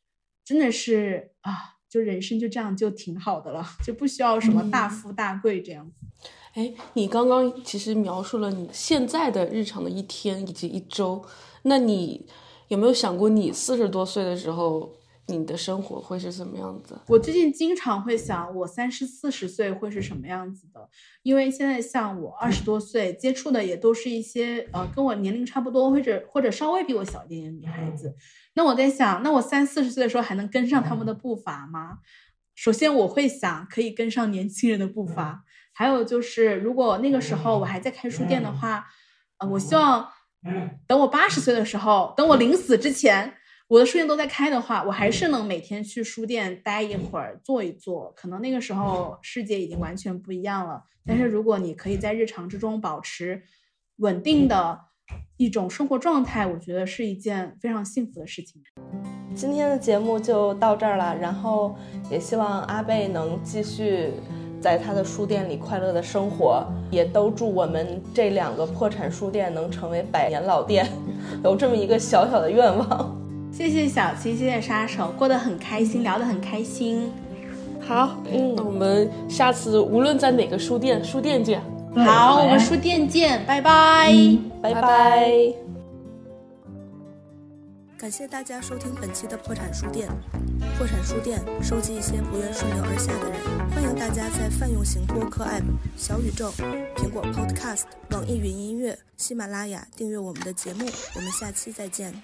[0.45, 1.78] 真的是啊。
[1.89, 6.07] 就人生就这样就挺好的了，就不需要什么大富大贵这样子。
[6.55, 11.25] 哎，你刚刚其实描述了你现在的日常的一天以及一周，
[11.63, 12.27] 那你
[12.69, 14.93] 有没有想过你四十多岁的时候？
[15.31, 16.99] 你的生活会是什么样子？
[17.07, 20.89] 我最近经常会想，我三十四十岁会是什么样子的？
[21.23, 28.17] 因为现在像我二十多岁，接触的也都是一些呃跟我年龄差不多，或者或者稍微比我小一点的女孩子。
[28.59, 31.99] 那我在想，那我三四十岁的时候还能跟上他们的步伐吗？
[32.57, 38.85] 首先我会想可以跟上年轻人的步伐，还有就是如果那个时候我还在开书店的话，
[39.39, 40.09] 呃，我希望
[40.89, 43.35] 等我八十岁的时候，等我临死之前。
[43.69, 48.13] 我的书店都在开的话，我还是能每天去书店待一会儿，坐一坐。
[48.17, 50.83] 可能那个时候世界已经完全不一样了。
[51.07, 53.45] 但是如果你可以在日常之中保持
[53.99, 54.88] 稳定的
[55.37, 58.61] 一种生活状态，我觉得是一件非常幸福的事情。
[59.35, 61.77] 今天的节目就到这儿了，然后
[62.11, 64.11] 也希望阿贝能继续
[64.61, 70.89] 在他的书店里快乐的生活，也都祝我们这两个破产书店能成为百年老店，
[71.45, 73.17] 有这么一个小小的愿望。
[73.53, 77.13] 谢谢小七，谢谢杀手，过得很开心，聊得很开心。
[77.81, 81.63] 好，嗯，那我们下次无论在哪个书店，书店见。
[81.95, 84.15] 好，我们书店见，拜拜，
[84.63, 85.33] 拜拜。
[87.97, 90.09] 感谢大家收听本期的破产书店。
[90.77, 95.65] 破产书店收集一些不愿顺流而下的人，欢迎大家在泛用型播客 App、
[95.97, 96.53] 小宇宙、
[96.95, 100.87] 苹果 Podcast、网易云音乐、喜马拉雅订阅我们的节目。
[101.17, 102.15] 我们下期再见。